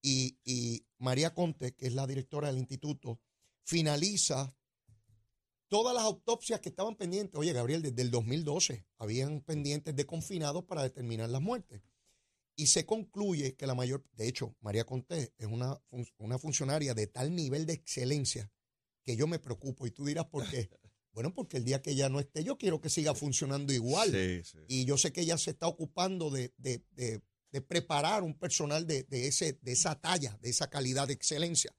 y, 0.00 0.38
y 0.44 0.86
María 0.98 1.34
Conte, 1.34 1.74
que 1.74 1.86
es 1.86 1.94
la 1.94 2.06
directora 2.06 2.48
del 2.48 2.58
instituto, 2.58 3.20
finaliza 3.64 4.56
todas 5.68 5.94
las 5.94 6.04
autopsias 6.04 6.60
que 6.60 6.70
estaban 6.70 6.96
pendientes. 6.96 7.38
Oye, 7.38 7.52
Gabriel, 7.52 7.82
desde 7.82 8.00
el 8.00 8.10
2012 8.10 8.86
habían 8.96 9.42
pendientes 9.42 9.94
de 9.94 10.06
confinados 10.06 10.64
para 10.64 10.82
determinar 10.82 11.28
las 11.28 11.42
muertes. 11.42 11.82
Y 12.60 12.66
se 12.66 12.84
concluye 12.84 13.54
que 13.54 13.68
la 13.68 13.76
mayor, 13.76 14.04
de 14.14 14.26
hecho, 14.26 14.56
María 14.60 14.84
Conté 14.84 15.32
es 15.38 15.46
una, 15.46 15.80
una 16.18 16.38
funcionaria 16.40 16.92
de 16.92 17.06
tal 17.06 17.32
nivel 17.34 17.66
de 17.66 17.74
excelencia 17.74 18.50
que 19.04 19.14
yo 19.16 19.28
me 19.28 19.38
preocupo. 19.38 19.86
Y 19.86 19.92
tú 19.92 20.04
dirás, 20.04 20.26
¿por 20.26 20.48
qué? 20.50 20.68
Bueno, 21.12 21.34
porque 21.34 21.56
el 21.56 21.64
día 21.64 21.82
que 21.82 21.92
ella 21.92 22.08
no 22.08 22.20
esté, 22.20 22.44
yo 22.44 22.58
quiero 22.58 22.80
que 22.80 22.88
siga 22.90 23.12
funcionando 23.12 23.72
igual. 23.72 24.12
Sí, 24.12 24.42
sí. 24.44 24.58
Y 24.68 24.84
yo 24.84 24.96
sé 24.96 25.12
que 25.12 25.22
ella 25.22 25.36
se 25.36 25.50
está 25.50 25.66
ocupando 25.66 26.30
de, 26.30 26.52
de- 26.58 26.84
de- 26.92 27.22
de 27.50 27.60
preparar 27.62 28.22
un 28.22 28.38
personal 28.38 28.86
de, 28.86 29.02
de 29.04 29.26
ese, 29.26 29.54
de 29.62 29.72
esa 29.72 29.98
talla, 30.00 30.36
de 30.42 30.50
esa 30.50 30.68
calidad 30.70 31.08
de 31.08 31.14
excelencia. 31.14 31.74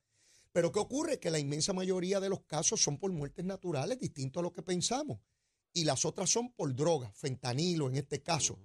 Pero 0.52 0.72
¿qué 0.74 0.80
ocurre? 0.80 1.20
Que 1.20 1.30
la 1.30 1.40
inmensa 1.40 1.72
mayoría 1.74 2.20
de 2.20 2.28
los 2.28 2.42
casos 2.46 2.82
son 2.82 2.98
por 2.98 3.12
muertes 3.14 3.46
naturales, 3.46 4.00
distinto 4.00 4.40
a 4.40 4.44
lo 4.44 4.52
que 4.52 4.64
pensamos. 4.64 5.20
Y 5.74 5.84
las 5.86 6.04
otras 6.06 6.30
son 6.30 6.52
por 6.54 6.76
drogas, 6.76 7.16
fentanilo 7.16 7.88
en 7.88 7.96
este 7.96 8.22
caso. 8.22 8.60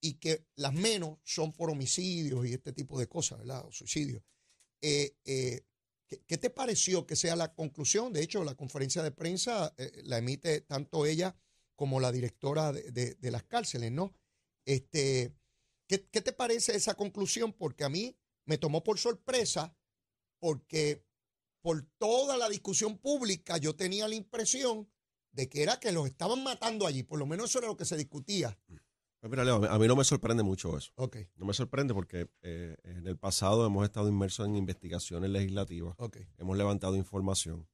Y 0.00 0.14
que 0.14 0.46
las 0.54 0.72
menos 0.72 1.18
son 1.24 1.52
por 1.52 1.70
homicidios 1.70 2.46
y 2.46 2.54
este 2.54 2.72
tipo 2.72 2.98
de 2.98 3.08
cosas, 3.08 3.38
¿verdad? 3.38 3.66
O 3.66 3.72
suicidios. 3.72 4.22
Eh, 4.80 5.16
eh, 5.24 5.62
¿qué, 6.06 6.38
te 6.38 6.50
pareció 6.50 7.06
que 7.06 7.16
sea 7.16 7.34
la 7.36 7.52
conclusión? 7.54 8.12
De 8.12 8.22
hecho, 8.22 8.44
la 8.44 8.54
conferencia 8.54 9.02
de 9.02 9.10
prensa 9.10 9.74
eh, 9.76 10.02
la 10.04 10.18
emite 10.18 10.60
tanto 10.60 11.04
ella 11.04 11.36
como 11.74 12.00
la 12.00 12.12
directora 12.12 12.72
de, 12.72 13.16
las 13.22 13.44
cárceles, 13.44 13.92
¿no? 13.92 14.14
Este, 14.64 15.34
¿qué, 15.86 16.08
qué 16.08 16.20
te 16.20 16.32
parece 16.32 16.76
esa 16.76 16.94
conclusión? 16.94 17.52
Porque 17.52 17.84
a 17.84 17.88
mí 17.88 18.16
me 18.44 18.58
tomó 18.58 18.82
por 18.82 18.98
sorpresa 18.98 19.76
porque 20.40 21.04
por 21.60 21.82
toda 21.98 22.36
la 22.36 22.48
discusión 22.48 22.98
pública 22.98 23.58
yo 23.58 23.76
tenía 23.76 24.08
la 24.08 24.14
impresión 24.14 24.90
de 25.32 25.48
que 25.48 25.62
era 25.62 25.78
que 25.78 25.92
los 25.92 26.06
estaban 26.06 26.42
matando 26.42 26.86
allí, 26.86 27.02
por 27.02 27.18
lo 27.18 27.26
menos 27.26 27.50
eso 27.50 27.58
era 27.58 27.68
lo 27.68 27.76
que 27.76 27.84
se 27.84 27.96
discutía. 27.96 28.58
Pues 29.20 29.30
mira, 29.30 29.44
Leo, 29.44 29.64
a 29.68 29.78
mí 29.78 29.86
no 29.88 29.96
me 29.96 30.04
sorprende 30.04 30.42
mucho 30.44 30.76
eso. 30.78 30.92
Ok, 30.96 31.16
No 31.36 31.44
me 31.46 31.52
sorprende 31.52 31.92
porque 31.92 32.30
eh, 32.42 32.76
en 32.84 33.06
el 33.06 33.16
pasado 33.18 33.66
hemos 33.66 33.84
estado 33.84 34.08
inmersos 34.08 34.46
en 34.46 34.54
investigaciones 34.56 35.28
legislativas, 35.30 35.94
ok. 35.98 36.18
hemos 36.36 36.56
levantado 36.56 36.94
información 36.96 37.68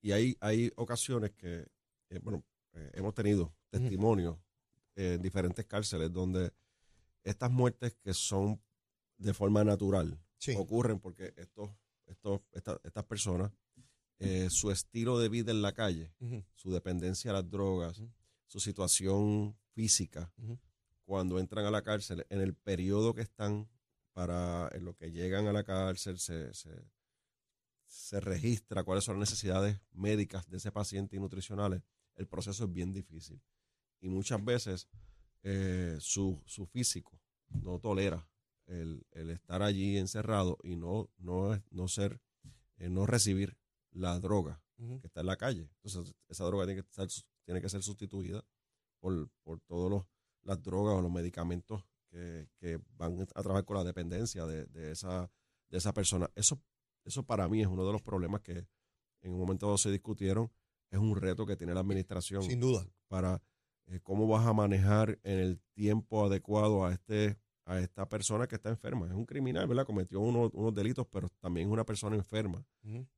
y 0.00 0.12
hay, 0.12 0.36
hay 0.40 0.72
ocasiones 0.76 1.32
que, 1.32 1.66
eh, 2.10 2.20
bueno, 2.22 2.44
eh, 2.74 2.90
hemos 2.94 3.14
tenido 3.14 3.52
testimonios 3.70 4.38
en 4.94 5.20
diferentes 5.20 5.66
cárceles 5.66 6.12
donde 6.12 6.52
estas 7.24 7.50
muertes 7.50 7.96
que 8.00 8.14
son 8.14 8.62
de 9.18 9.34
forma 9.34 9.64
natural 9.64 10.20
Sí. 10.38 10.54
ocurren 10.56 11.00
porque 11.00 11.34
estos, 11.36 11.70
estos, 12.06 12.42
esta- 12.52 12.80
estas 12.84 13.04
personas, 13.04 13.50
su 14.50 14.70
estilo 14.70 15.18
de 15.18 15.28
vida 15.28 15.50
en 15.50 15.62
la 15.62 15.72
calle, 15.72 16.12
su 16.54 16.70
dependencia 16.70 17.30
a 17.32 17.34
las 17.34 17.50
drogas, 17.50 18.00
su 18.46 18.60
situación 18.60 19.58
física. 19.72 20.32
Cuando 21.06 21.38
entran 21.38 21.64
a 21.64 21.70
la 21.70 21.82
cárcel, 21.82 22.26
en 22.28 22.40
el 22.40 22.54
periodo 22.54 23.14
que 23.14 23.22
están 23.22 23.68
para 24.12 24.68
en 24.72 24.84
lo 24.84 24.94
que 24.94 25.12
llegan 25.12 25.46
a 25.46 25.52
la 25.52 25.62
cárcel, 25.62 26.18
se, 26.18 26.52
se, 26.52 26.84
se 27.86 28.20
registra 28.20 28.82
cuáles 28.82 29.04
son 29.04 29.18
las 29.18 29.30
necesidades 29.30 29.80
médicas 29.92 30.48
de 30.50 30.58
ese 30.58 30.72
paciente 30.72 31.16
y 31.16 31.20
nutricionales, 31.20 31.82
el 32.16 32.26
proceso 32.26 32.64
es 32.64 32.72
bien 32.72 32.92
difícil. 32.92 33.40
Y 34.00 34.08
muchas 34.08 34.44
veces 34.44 34.88
eh, 35.42 35.96
su, 36.00 36.42
su 36.44 36.66
físico 36.66 37.20
no 37.48 37.78
tolera 37.78 38.28
el, 38.66 39.06
el 39.12 39.30
estar 39.30 39.62
allí 39.62 39.96
encerrado 39.98 40.58
y 40.62 40.76
no, 40.76 41.08
no, 41.18 41.62
no 41.70 41.88
ser, 41.88 42.20
eh, 42.78 42.88
no 42.88 43.06
recibir 43.06 43.56
la 43.92 44.18
droga 44.18 44.60
que 44.76 45.06
está 45.06 45.20
en 45.20 45.26
la 45.26 45.36
calle. 45.36 45.70
Entonces, 45.82 46.14
esa 46.28 46.44
droga 46.44 46.66
tiene 46.66 46.82
que, 46.82 46.88
estar, 46.88 47.08
tiene 47.44 47.62
que 47.62 47.68
ser 47.68 47.82
sustituida 47.82 48.44
por, 49.00 49.30
por 49.42 49.60
todas 49.60 50.04
las 50.46 50.62
drogas 50.62 50.94
o 50.94 51.02
los 51.02 51.10
medicamentos 51.10 51.84
que, 52.08 52.48
que 52.58 52.78
van 52.96 53.20
a 53.20 53.42
trabajar 53.42 53.64
con 53.64 53.76
la 53.76 53.84
dependencia 53.84 54.46
de, 54.46 54.66
de 54.66 54.92
esa, 54.92 55.30
de 55.68 55.78
esa 55.78 55.92
persona. 55.92 56.30
Eso, 56.34 56.60
eso 57.04 57.24
para 57.24 57.48
mí 57.48 57.60
es 57.60 57.66
uno 57.66 57.84
de 57.84 57.92
los 57.92 58.02
problemas 58.02 58.40
que 58.40 58.66
en 59.22 59.32
un 59.32 59.38
momento 59.38 59.66
dado 59.66 59.78
se 59.78 59.90
discutieron. 59.90 60.50
Es 60.90 60.98
un 61.00 61.16
reto 61.16 61.44
que 61.46 61.56
tiene 61.56 61.74
la 61.74 61.80
administración 61.80 62.42
Sin 62.44 62.60
duda. 62.60 62.86
para 63.08 63.42
eh, 63.86 64.00
cómo 64.02 64.26
vas 64.28 64.46
a 64.46 64.52
manejar 64.52 65.18
en 65.24 65.38
el 65.38 65.60
tiempo 65.74 66.24
adecuado 66.24 66.84
a 66.84 66.92
este 66.92 67.38
a 67.68 67.80
esta 67.80 68.08
persona 68.08 68.46
que 68.46 68.54
está 68.54 68.68
enferma. 68.68 69.08
Es 69.08 69.12
un 69.12 69.26
criminal, 69.26 69.66
¿verdad? 69.66 69.84
Cometió 69.84 70.20
uno- 70.20 70.48
unos 70.54 70.72
delitos, 70.72 71.04
pero 71.10 71.28
también 71.40 71.66
es 71.66 71.72
una 71.72 71.84
persona 71.84 72.14
enferma 72.14 72.64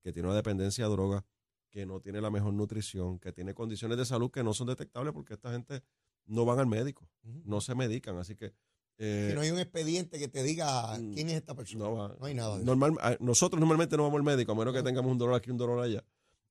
que 0.03 0.11
tiene 0.11 0.27
una 0.27 0.35
dependencia 0.37 0.87
a 0.87 0.89
droga, 0.89 1.23
que 1.69 1.85
no 1.85 2.01
tiene 2.01 2.23
la 2.23 2.31
mejor 2.31 2.55
nutrición, 2.55 3.19
que 3.19 3.31
tiene 3.31 3.53
condiciones 3.53 3.99
de 3.99 4.07
salud 4.07 4.31
que 4.31 4.43
no 4.43 4.55
son 4.55 4.69
detectables 4.69 5.13
porque 5.13 5.35
esta 5.35 5.53
gente 5.53 5.83
no 6.29 6.45
van 6.45 6.59
al 6.61 6.67
médico, 6.67 7.09
no 7.45 7.61
se 7.61 7.75
medican, 7.75 8.17
así 8.19 8.37
que 8.37 8.53
eh, 9.01 9.33
no 9.35 9.41
hay 9.43 9.51
un 9.51 9.59
expediente 9.59 10.19
que 10.19 10.29
te 10.29 10.43
diga 10.43 10.99
mm, 10.99 11.13
quién 11.15 11.29
es 11.29 11.35
esta 11.37 11.55
persona. 11.55 11.85
no, 11.85 11.95
va- 11.95 12.17
No 12.19 12.27
hay 12.27 12.35
nada 12.35 12.59
de 12.59 12.65
normal, 12.65 12.95
a- 13.01 13.17
nosotros 13.21 13.59
normalmente 13.61 13.97
no 13.97 14.03
vamos 14.05 14.19
al 14.19 14.25
médico, 14.25 14.53
a 14.53 14.55
menos 14.55 14.73
que 14.75 14.83
tengamos 14.83 15.11
un 15.13 15.19
dolor 15.19 15.35
aquí, 15.35 15.51
un 15.51 15.57
dolor 15.59 15.81
allá. 15.81 16.05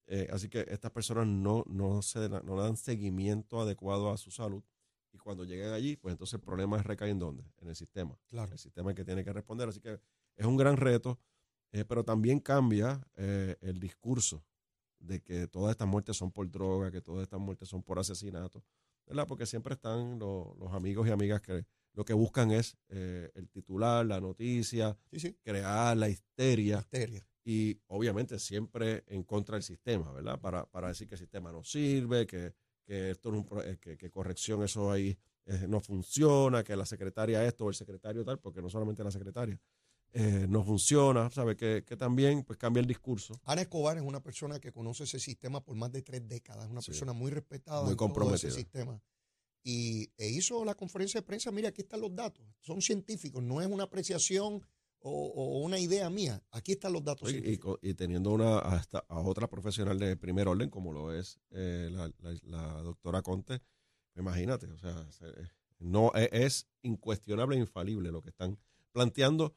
Eh, 0.10 0.28
así 0.32 0.48
que 0.50 0.66
estas 0.70 0.92
personas 0.92 1.28
no, 1.28 1.64
no, 1.68 2.02
se, 2.02 2.30
no 2.30 2.56
dan 2.56 2.78
seguimiento 2.78 3.60
adecuado 3.62 4.12
a 4.12 4.18
su 4.18 4.32
salud. 4.32 4.64
Y 5.12 5.18
cuando 5.18 5.44
llegan 5.44 5.74
allí, 5.74 5.96
pues 5.98 6.14
entonces 6.14 6.36
el 6.36 6.40
problema 6.42 6.78
es 6.78 6.86
recae 6.86 7.10
en 7.10 7.20
dónde? 7.20 7.44
En 7.58 7.68
el 7.70 7.76
sistema. 7.76 8.18
Claro. 8.28 8.52
El 8.54 8.60
sistema 8.60 8.92
es 8.92 8.96
que 8.96 9.04
tiene 9.04 9.24
que 9.26 9.34
responder. 9.34 9.68
Así 9.68 9.82
que 9.82 10.00
es 10.38 10.46
un 10.46 10.56
gran 10.56 10.78
reto, 10.78 11.20
eh, 11.74 11.84
pero 11.84 12.06
también 12.06 12.40
cambia 12.40 13.06
eh, 13.16 13.58
el 13.62 13.80
discurso 13.82 14.46
de 15.00 15.22
que 15.22 15.48
todas 15.48 15.72
estas 15.72 15.88
muertes 15.88 16.16
son 16.16 16.32
por 16.32 16.50
droga, 16.50 16.90
que 16.92 17.02
todas 17.02 17.24
estas 17.24 17.40
muertes 17.42 17.68
son 17.68 17.84
por 17.84 18.00
asesinato, 18.00 18.64
¿verdad? 19.08 19.28
Porque 19.28 19.46
siempre 19.46 19.74
están 19.76 20.20
lo- 20.20 20.56
los 20.60 20.74
amigos 20.74 21.08
y 21.08 21.12
amigas 21.12 21.42
que 21.42 21.66
lo 21.94 22.06
que 22.06 22.14
buscan 22.14 22.52
es 22.52 22.78
eh, 22.90 23.32
el 23.34 23.50
titular, 23.50 24.06
la 24.06 24.22
noticia, 24.22 24.96
Sí, 25.12 25.20
sí. 25.20 25.38
crear 25.42 25.98
la 25.98 26.10
histeria 26.10 26.80
Histeria. 26.80 27.26
y 27.44 27.80
obviamente 27.88 28.38
siempre 28.40 29.04
en 29.08 29.24
contra 29.24 29.56
del 29.56 29.64
sistema, 29.64 30.12
¿verdad? 30.12 30.40
Para, 30.40 30.66
para 30.70 30.90
decir 30.90 31.08
que 31.08 31.16
el 31.16 31.20
sistema 31.20 31.52
no 31.52 31.64
sirve, 31.64 32.28
que, 32.28 32.54
que 32.86 33.12
esto 33.12 33.32
no 33.32 33.38
es 33.38 33.44
un 33.44 33.48
pro- 33.50 33.64
eh, 33.64 33.78
que, 33.80 33.98
que 33.98 34.12
corrección 34.12 34.62
eso 34.64 34.92
ahí 34.92 35.18
eh, 35.46 35.66
no 35.68 35.80
funciona, 35.80 36.64
que 36.64 36.76
la 36.76 36.86
secretaria 36.86 37.44
esto 37.46 37.66
o 37.66 37.70
el 37.70 37.76
secretario 37.76 38.24
tal, 38.26 38.38
porque 38.40 38.62
no 38.62 38.70
solamente 38.70 39.04
la 39.04 39.12
secretaria, 39.12 39.60
eh, 40.14 40.46
no 40.50 40.64
funciona, 40.64 41.30
¿sabe? 41.30 41.56
Que, 41.56 41.84
que 41.86 41.96
también 41.98 42.44
pues 42.44 42.58
cambia 42.58 42.82
el 42.82 42.88
discurso. 42.88 43.40
Ana 43.44 43.62
Escobar 43.62 43.98
es 43.98 44.04
una 44.04 44.22
persona 44.22 44.60
que 44.60 44.72
conoce 44.72 45.04
ese 45.04 45.20
sistema 45.20 45.64
por 45.64 45.76
más 45.76 45.92
de 45.92 46.02
tres 46.02 46.28
décadas, 46.28 46.66
es 46.66 46.72
una 46.72 46.82
Sí. 46.82 46.92
persona 46.92 47.14
muy 47.14 47.30
respetada 47.32 47.82
Muy 47.84 47.92
en 47.92 47.98
todo 47.98 48.08
comprometida. 48.08 48.48
ese 48.50 48.52
sistema. 48.58 49.02
Y 49.64 50.10
e 50.18 50.30
hizo 50.30 50.64
la 50.64 50.76
conferencia 50.76 51.20
de 51.20 51.26
prensa, 51.28 51.52
mira, 51.52 51.70
aquí 51.70 51.82
están 51.82 52.00
los 52.02 52.16
datos, 52.16 52.46
son 52.62 52.82
científicos, 52.82 53.44
no 53.44 53.62
es 53.62 53.68
una 53.68 53.84
apreciación 53.84 54.62
o, 55.00 55.12
o 55.12 55.60
una 55.60 55.78
idea 55.78 56.10
mía, 56.10 56.42
aquí 56.52 56.72
están 56.72 56.94
los 56.94 57.04
datos 57.04 57.32
Y, 57.32 57.60
y 57.82 57.94
teniendo 57.94 58.32
una 58.32 58.60
hasta 58.60 59.00
a 59.10 59.20
otra 59.20 59.48
profesional 59.48 60.00
de 60.00 60.16
primer 60.18 60.48
orden 60.48 60.70
como 60.70 60.92
lo 60.94 61.14
es 61.14 61.40
eh, 61.52 61.90
la, 61.92 62.12
la- 62.20 62.40
la 62.44 62.82
doctora 62.82 63.22
Conte, 63.22 63.62
imagínate, 64.16 64.68
o 64.68 64.78
sea, 64.78 65.12
se- 65.12 65.26
no 65.80 66.12
e- 66.16 66.30
es 66.32 66.68
incuestionable 66.82 67.56
e 67.58 67.60
infalible 67.60 68.12
lo 68.12 68.22
que 68.22 68.30
están 68.30 68.58
planteando. 68.92 69.54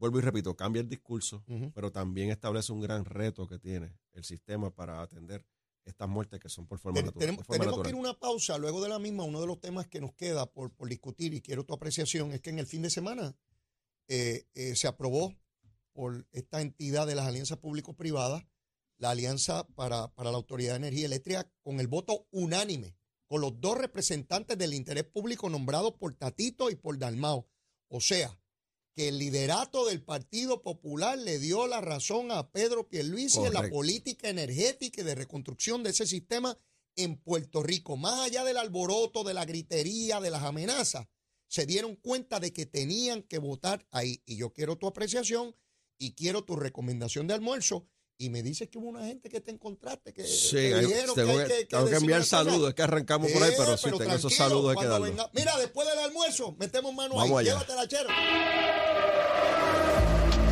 Vuelvo 0.00 0.18
y 0.18 0.22
repito, 0.22 0.56
cambia 0.56 0.80
el 0.80 0.88
discurso, 0.88 1.44
pero 1.74 1.92
también 1.92 2.30
establece 2.30 2.72
un 2.72 2.80
gran 2.80 3.04
reto 3.04 3.46
que 3.46 3.58
tiene 3.58 3.96
el 4.12 4.24
sistema 4.24 4.74
para 4.74 5.02
atender 5.02 5.46
estas 5.84 6.08
muertes 6.08 6.40
que 6.40 6.48
son 6.48 6.66
por 6.66 6.78
forma 6.78 6.96
Ten- 6.96 7.04
natural. 7.06 7.20
tenemos 7.20 7.38
de 7.40 7.44
forma 7.44 7.58
tenemos 7.64 7.82
que 7.82 7.88
ir 7.90 7.94
natural. 7.94 8.06
a 8.06 8.10
una 8.10 8.18
pausa. 8.18 8.58
Luego 8.58 8.82
de 8.82 8.88
la 8.88 8.98
misma, 8.98 9.24
uno 9.24 9.40
de 9.40 9.46
los 9.46 9.60
temas 9.60 9.86
que 9.88 10.00
nos 10.00 10.14
queda 10.14 10.46
por, 10.50 10.72
por 10.72 10.88
discutir 10.88 11.34
y 11.34 11.42
quiero 11.42 11.64
tu 11.64 11.74
apreciación 11.74 12.32
es 12.32 12.40
que 12.40 12.48
en 12.50 12.58
el 12.58 12.66
fin 12.66 12.80
de 12.82 12.88
semana 12.90 13.36
eh, 14.08 14.46
eh, 14.54 14.74
se 14.74 14.88
aprobó 14.88 15.34
por 15.92 16.26
esta 16.32 16.60
entidad 16.62 17.06
de 17.06 17.14
las 17.14 17.26
alianzas 17.26 17.58
público-privadas 17.58 18.42
la 18.96 19.10
alianza 19.10 19.66
para, 19.74 20.08
para 20.14 20.30
la 20.30 20.36
Autoridad 20.38 20.72
de 20.72 20.76
Energía 20.88 21.06
Eléctrica 21.06 21.50
con 21.62 21.78
el 21.80 21.88
voto 21.88 22.26
unánime, 22.30 22.96
con 23.26 23.40
los 23.42 23.60
dos 23.60 23.76
representantes 23.78 24.56
del 24.58 24.72
interés 24.74 25.04
público 25.04 25.48
nombrados 25.50 25.92
por 25.98 26.14
Tatito 26.14 26.70
y 26.70 26.76
por 26.76 26.98
Dalmao. 26.98 27.48
O 27.88 28.00
sea, 28.00 28.38
que 29.00 29.08
el 29.08 29.16
liderato 29.18 29.86
del 29.86 30.02
Partido 30.02 30.60
Popular 30.60 31.16
le 31.16 31.38
dio 31.38 31.66
la 31.66 31.80
razón 31.80 32.30
a 32.30 32.50
Pedro 32.50 32.86
Pierluisi 32.86 33.38
en 33.42 33.54
la 33.54 33.66
política 33.70 34.28
energética 34.28 35.00
y 35.00 35.04
de 35.04 35.14
reconstrucción 35.14 35.82
de 35.82 35.88
ese 35.88 36.06
sistema 36.06 36.58
en 36.96 37.16
Puerto 37.16 37.62
Rico. 37.62 37.96
Más 37.96 38.20
allá 38.20 38.44
del 38.44 38.58
alboroto, 38.58 39.24
de 39.24 39.32
la 39.32 39.46
gritería, 39.46 40.20
de 40.20 40.28
las 40.28 40.42
amenazas, 40.42 41.06
se 41.48 41.64
dieron 41.64 41.96
cuenta 41.96 42.40
de 42.40 42.52
que 42.52 42.66
tenían 42.66 43.22
que 43.22 43.38
votar 43.38 43.86
ahí. 43.90 44.22
Y 44.26 44.36
yo 44.36 44.52
quiero 44.52 44.76
tu 44.76 44.86
apreciación 44.86 45.56
y 45.96 46.12
quiero 46.12 46.44
tu 46.44 46.56
recomendación 46.56 47.26
de 47.26 47.32
almuerzo. 47.32 47.86
Y 48.18 48.28
me 48.28 48.42
dices 48.42 48.68
que 48.68 48.76
hubo 48.76 48.88
una 48.88 49.06
gente 49.06 49.30
que 49.30 49.40
te 49.40 49.50
encontraste, 49.50 50.12
que 50.12 50.26
Sí, 50.26 50.50
te 50.56 50.78
dijeron 50.84 51.14
que 51.14 51.20
hay 51.22 51.38
que, 51.38 51.54
que, 51.60 51.64
tengo 51.64 51.86
que 51.88 51.96
enviar 51.96 52.22
saludos, 52.22 52.68
es 52.68 52.74
que 52.74 52.82
arrancamos 52.82 53.32
por 53.32 53.42
ahí, 53.44 53.52
Eh, 53.52 53.54
pero 53.56 53.78
sí, 53.78 53.84
pero 53.84 53.96
tengo 53.96 54.12
esos 54.12 54.34
saludos 54.34 54.72
hay 54.76 54.82
que 54.82 54.86
darlos. 54.88 55.08
venga- 55.08 55.30
Mira, 55.32 55.56
después 55.58 55.88
del 55.88 55.98
almuerzo, 56.00 56.54
metemos 56.58 56.92
mano 56.92 57.14
Vamos 57.14 57.30
ahí. 57.40 57.48
allá. 57.48 57.52
Llévatela, 57.60 57.88
chero. 57.88 58.08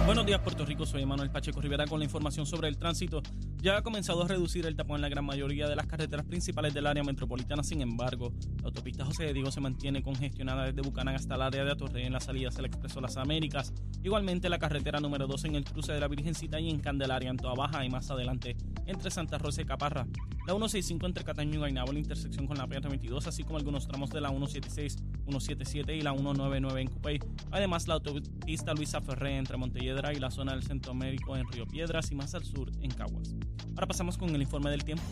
Buenos 0.08 0.24
días, 0.24 0.40
Puerto 0.40 0.64
Rico. 0.64 0.86
Soy 0.86 1.04
Manuel 1.04 1.30
Pacheco 1.30 1.60
Rivera 1.60 1.86
con 1.86 1.98
la 1.98 2.06
información 2.06 2.46
sobre 2.46 2.68
el 2.68 2.78
tránsito. 2.78 3.20
Ya 3.58 3.76
ha 3.76 3.82
comenzado 3.82 4.22
a 4.22 4.26
reducir 4.26 4.64
el 4.64 4.74
tapón 4.74 4.96
en 4.96 5.02
la 5.02 5.10
gran 5.10 5.22
mayoría 5.22 5.68
de 5.68 5.76
las 5.76 5.86
carreteras 5.86 6.24
principales 6.24 6.72
del 6.72 6.86
área 6.86 7.04
metropolitana. 7.04 7.62
Sin 7.62 7.82
embargo, 7.82 8.32
la 8.62 8.68
autopista 8.68 9.04
José 9.04 9.24
de 9.24 9.34
Diego 9.34 9.50
se 9.50 9.60
mantiene 9.60 10.02
congestionada 10.02 10.64
desde 10.64 10.80
Bucanán 10.80 11.14
hasta 11.14 11.34
el 11.34 11.42
área 11.42 11.62
de 11.62 11.72
Atorrey 11.72 12.06
en 12.06 12.14
las 12.14 12.24
salidas 12.24 12.56
del 12.56 12.64
Expreso 12.64 13.02
Las 13.02 13.18
Américas. 13.18 13.74
Igualmente, 14.02 14.48
la 14.48 14.58
carretera 14.58 14.98
número 14.98 15.26
2 15.26 15.44
en 15.44 15.56
el 15.56 15.64
cruce 15.64 15.92
de 15.92 16.00
la 16.00 16.08
Virgencita 16.08 16.58
y 16.58 16.70
en 16.70 16.80
Candelaria, 16.80 17.28
en 17.28 17.36
Toa 17.36 17.52
Baja 17.54 17.84
y 17.84 17.90
más 17.90 18.10
adelante 18.10 18.56
entre 18.86 19.10
Santa 19.10 19.36
Rosa 19.36 19.60
y 19.60 19.66
Caparra. 19.66 20.06
La 20.48 20.54
165 20.54 21.06
entre 21.06 21.24
Cataño 21.24 21.56
y 21.56 21.58
Guaynabo, 21.58 21.92
la 21.92 21.98
intersección 21.98 22.46
con 22.46 22.56
la 22.56 22.66
PR22, 22.66 23.26
así 23.26 23.44
como 23.44 23.58
algunos 23.58 23.86
tramos 23.86 24.08
de 24.08 24.22
la 24.22 24.30
176, 24.30 24.96
177 25.26 25.94
y 25.94 26.00
la 26.00 26.12
199 26.12 26.80
en 26.80 26.88
Cupey. 26.88 27.20
Además, 27.50 27.86
la 27.86 27.96
autopista 27.96 28.72
Luisa 28.72 29.02
Ferré 29.02 29.36
entre 29.36 29.58
Montelledra 29.58 30.14
y 30.14 30.16
la 30.16 30.30
zona 30.30 30.52
del 30.52 30.62
Centro 30.62 30.94
Médico 30.94 31.36
en 31.36 31.46
Río 31.52 31.66
Piedras 31.66 32.10
y 32.12 32.14
más 32.14 32.34
al 32.34 32.46
sur 32.46 32.70
en 32.80 32.90
Caguas. 32.90 33.34
Ahora 33.74 33.88
pasamos 33.88 34.16
con 34.16 34.34
el 34.34 34.40
informe 34.40 34.70
del 34.70 34.84
tiempo. 34.84 35.04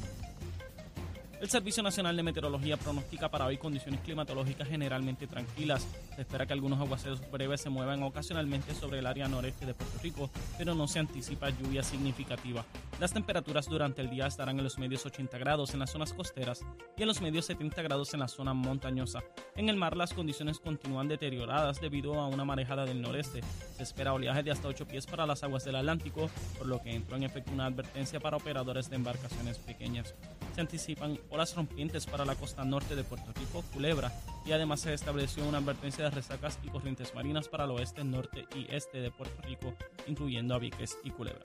El 1.38 1.50
Servicio 1.50 1.82
Nacional 1.82 2.16
de 2.16 2.22
Meteorología 2.22 2.78
pronostica 2.78 3.30
para 3.30 3.44
hoy 3.44 3.58
condiciones 3.58 4.00
climatológicas 4.00 4.66
generalmente 4.68 5.26
tranquilas. 5.26 5.86
Se 6.14 6.22
espera 6.22 6.46
que 6.46 6.54
algunos 6.54 6.80
aguaceros 6.80 7.20
breves 7.30 7.60
se 7.60 7.68
muevan 7.68 8.02
ocasionalmente 8.02 8.74
sobre 8.74 9.00
el 9.00 9.06
área 9.06 9.28
noreste 9.28 9.66
de 9.66 9.74
Puerto 9.74 9.98
Rico, 10.02 10.30
pero 10.56 10.74
no 10.74 10.88
se 10.88 10.98
anticipa 10.98 11.50
lluvia 11.50 11.82
significativa. 11.82 12.64
Las 12.98 13.12
temperaturas 13.12 13.68
durante 13.68 14.00
el 14.00 14.08
día 14.08 14.26
estarán 14.26 14.56
en 14.56 14.64
los 14.64 14.78
medios 14.78 15.04
80 15.04 15.36
grados 15.36 15.74
en 15.74 15.80
las 15.80 15.90
zonas 15.90 16.14
costeras 16.14 16.64
y 16.96 17.02
en 17.02 17.08
los 17.08 17.20
medios 17.20 17.44
70 17.44 17.82
grados 17.82 18.14
en 18.14 18.20
la 18.20 18.28
zona 18.28 18.54
montañosa. 18.54 19.22
En 19.54 19.68
el 19.68 19.76
mar 19.76 19.98
las 19.98 20.14
condiciones 20.14 20.60
continúan 20.60 21.06
deterioradas 21.06 21.78
debido 21.78 22.18
a 22.18 22.26
una 22.26 22.46
marejada 22.46 22.86
del 22.86 23.02
noreste. 23.02 23.42
Se 23.76 23.82
espera 23.82 24.14
oleaje 24.14 24.42
de 24.42 24.50
hasta 24.50 24.68
8 24.68 24.86
pies 24.88 25.06
para 25.06 25.26
las 25.26 25.42
aguas 25.42 25.62
del 25.66 25.76
Atlántico, 25.76 26.30
por 26.56 26.68
lo 26.68 26.80
que 26.80 26.94
entró 26.94 27.16
en 27.16 27.24
efecto 27.24 27.52
una 27.52 27.66
advertencia 27.66 28.18
para 28.18 28.38
operadores 28.38 28.88
de 28.88 28.96
embarcaciones 28.96 29.58
pequeñas. 29.58 30.14
Se 30.54 30.62
anticipan 30.62 31.18
olas 31.28 31.54
rompientes 31.54 32.06
para 32.06 32.24
la 32.24 32.34
costa 32.34 32.64
norte 32.64 32.96
de 32.96 33.04
Puerto 33.04 33.30
Rico, 33.38 33.62
Culebra, 33.74 34.10
y 34.46 34.52
además 34.52 34.80
se 34.80 34.94
estableció 34.94 35.46
una 35.46 35.58
advertencia 35.58 36.04
de 36.04 36.12
resacas 36.12 36.58
y 36.62 36.68
corrientes 36.68 37.14
marinas 37.14 37.46
para 37.48 37.64
el 37.64 37.72
oeste, 37.72 38.04
norte 38.04 38.46
y 38.54 38.74
este 38.74 39.02
de 39.02 39.10
Puerto 39.10 39.42
Rico, 39.42 39.74
incluyendo 40.06 40.54
a 40.54 40.58
Vieques 40.58 40.96
y 41.04 41.10
Culebra. 41.10 41.44